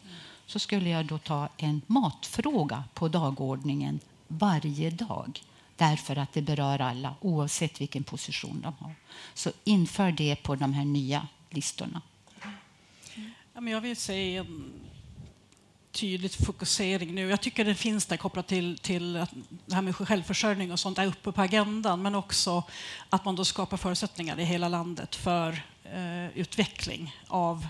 Så 0.46 0.58
skulle 0.58 0.88
jag 0.88 1.06
då 1.06 1.18
ta 1.18 1.48
en 1.56 1.82
matfråga 1.86 2.84
på 2.94 3.08
dagordningen 3.08 4.00
varje 4.28 4.90
dag 4.90 5.42
därför 5.76 6.16
att 6.16 6.32
det 6.32 6.42
berör 6.42 6.80
alla 6.80 7.14
oavsett 7.20 7.80
vilken 7.80 8.04
position 8.04 8.60
de 8.60 8.74
har. 8.84 8.94
Så 9.34 9.50
inför 9.64 10.12
det 10.12 10.36
på 10.36 10.56
de 10.56 10.72
här 10.72 10.84
nya 10.84 11.28
listorna. 11.50 12.02
Ja, 13.54 13.60
men 13.60 13.72
jag 13.72 13.80
vill 13.80 13.96
se 13.96 14.36
en 14.36 14.72
tydlig 15.92 16.32
fokusering 16.32 17.14
nu. 17.14 17.28
Jag 17.28 17.40
tycker 17.40 17.64
det 17.64 17.74
finns 17.74 18.06
där 18.06 18.16
kopplat 18.16 18.46
till, 18.46 18.78
till 18.78 19.16
att 19.16 19.30
det 19.66 19.74
här 19.74 19.82
med 19.82 19.96
självförsörjning 19.96 20.72
och 20.72 20.80
sånt 20.80 20.98
är 20.98 21.06
uppe 21.06 21.32
på 21.32 21.42
agendan 21.42 22.02
men 22.02 22.14
också 22.14 22.62
att 23.10 23.24
man 23.24 23.36
då 23.36 23.44
skapar 23.44 23.76
förutsättningar 23.76 24.40
i 24.40 24.44
hela 24.44 24.68
landet 24.68 25.16
för 25.16 25.62
eh, 25.84 26.38
utveckling 26.38 27.16
av, 27.26 27.66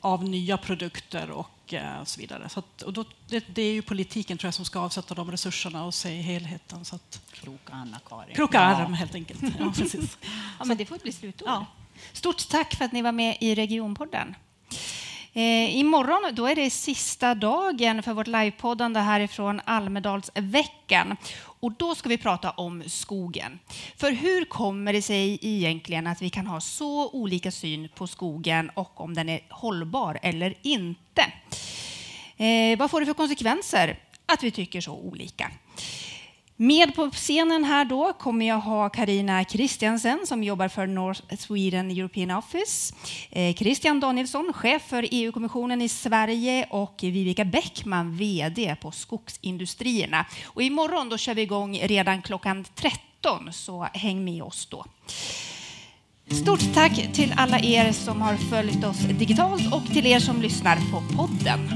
av 0.00 0.24
nya 0.24 0.56
produkter 0.56 1.30
och 1.30 1.74
eh, 1.74 2.04
så 2.04 2.20
vidare. 2.20 2.48
Så 2.48 2.58
att, 2.58 2.82
och 2.82 2.92
då, 2.92 3.04
det, 3.28 3.44
det, 3.54 3.62
är 3.62 3.72
ju 3.72 3.82
politiken 3.82 4.38
tror 4.38 4.46
jag 4.46 4.54
som 4.54 4.64
ska 4.64 4.80
avsätta 4.80 5.14
de 5.14 5.30
resurserna 5.30 5.84
och 5.84 5.94
se 5.94 6.20
helheten. 6.20 6.84
Så 6.84 6.96
att, 6.96 7.20
Kroka 7.32 7.72
Anna-Karin. 7.72 8.34
Kroka 8.34 8.60
arm 8.60 8.94
helt 8.94 9.14
enkelt. 9.14 9.42
Ja, 9.58 9.72
precis. 9.76 10.18
ja, 10.58 10.64
men 10.64 10.76
det 10.76 10.86
får 10.86 10.98
bli 10.98 11.12
slutord. 11.12 11.48
Ja. 11.48 11.66
Stort 12.12 12.48
tack 12.48 12.74
för 12.74 12.84
att 12.84 12.92
ni 12.92 13.02
var 13.02 13.12
med 13.12 13.36
i 13.40 13.54
Regionpodden. 13.54 14.34
Eh, 15.38 15.76
imorgon 15.76 16.34
då 16.34 16.46
är 16.46 16.54
det 16.54 16.70
sista 16.70 17.34
dagen 17.34 18.02
för 18.02 18.12
vårt 18.12 18.26
livepoddande 18.26 19.00
härifrån 19.00 19.60
Almedalsveckan. 19.64 21.16
Och 21.60 21.72
då 21.72 21.94
ska 21.94 22.08
vi 22.08 22.18
prata 22.18 22.50
om 22.50 22.82
skogen. 22.86 23.58
För 23.96 24.10
hur 24.10 24.44
kommer 24.44 24.92
det 24.92 25.02
sig 25.02 25.38
egentligen 25.42 26.06
att 26.06 26.22
vi 26.22 26.30
kan 26.30 26.46
ha 26.46 26.60
så 26.60 27.10
olika 27.10 27.50
syn 27.50 27.88
på 27.94 28.06
skogen 28.06 28.70
och 28.74 29.00
om 29.00 29.14
den 29.14 29.28
är 29.28 29.40
hållbar 29.50 30.18
eller 30.22 30.54
inte? 30.62 31.22
Eh, 32.36 32.78
vad 32.78 32.90
får 32.90 33.00
det 33.00 33.06
för 33.06 33.14
konsekvenser 33.14 33.98
att 34.26 34.42
vi 34.42 34.50
tycker 34.50 34.80
så 34.80 34.92
olika? 34.92 35.50
Med 36.60 36.94
på 36.94 37.10
scenen 37.10 37.64
här 37.64 37.84
då 37.84 38.12
kommer 38.12 38.46
jag 38.46 38.58
ha 38.58 38.88
Karina 38.88 39.44
Christiansen 39.44 40.26
som 40.26 40.44
jobbar 40.44 40.68
för 40.68 40.86
North 40.86 41.22
Sweden 41.38 41.90
European 41.90 42.30
Office, 42.30 42.94
eh, 43.30 43.54
Christian 43.54 44.00
Danielsson, 44.00 44.52
chef 44.54 44.82
för 44.82 45.08
EU-kommissionen 45.10 45.82
i 45.82 45.88
Sverige 45.88 46.66
och 46.70 46.98
Vivica 47.02 47.44
Bäckman, 47.44 48.16
VD 48.16 48.76
på 48.80 48.90
Skogsindustrierna. 48.90 50.26
Och 50.44 50.62
imorgon 50.62 51.08
då 51.08 51.18
kör 51.18 51.34
vi 51.34 51.42
igång 51.42 51.78
redan 51.78 52.22
klockan 52.22 52.64
13, 52.74 53.52
så 53.52 53.88
häng 53.94 54.24
med 54.24 54.42
oss 54.42 54.66
då. 54.66 54.84
Stort 56.30 56.74
tack 56.74 57.12
till 57.12 57.34
alla 57.36 57.58
er 57.58 57.92
som 57.92 58.22
har 58.22 58.36
följt 58.36 58.84
oss 58.84 58.98
digitalt 58.98 59.74
och 59.74 59.86
till 59.92 60.06
er 60.06 60.18
som 60.18 60.42
lyssnar 60.42 60.76
på 60.76 61.16
podden. 61.16 61.68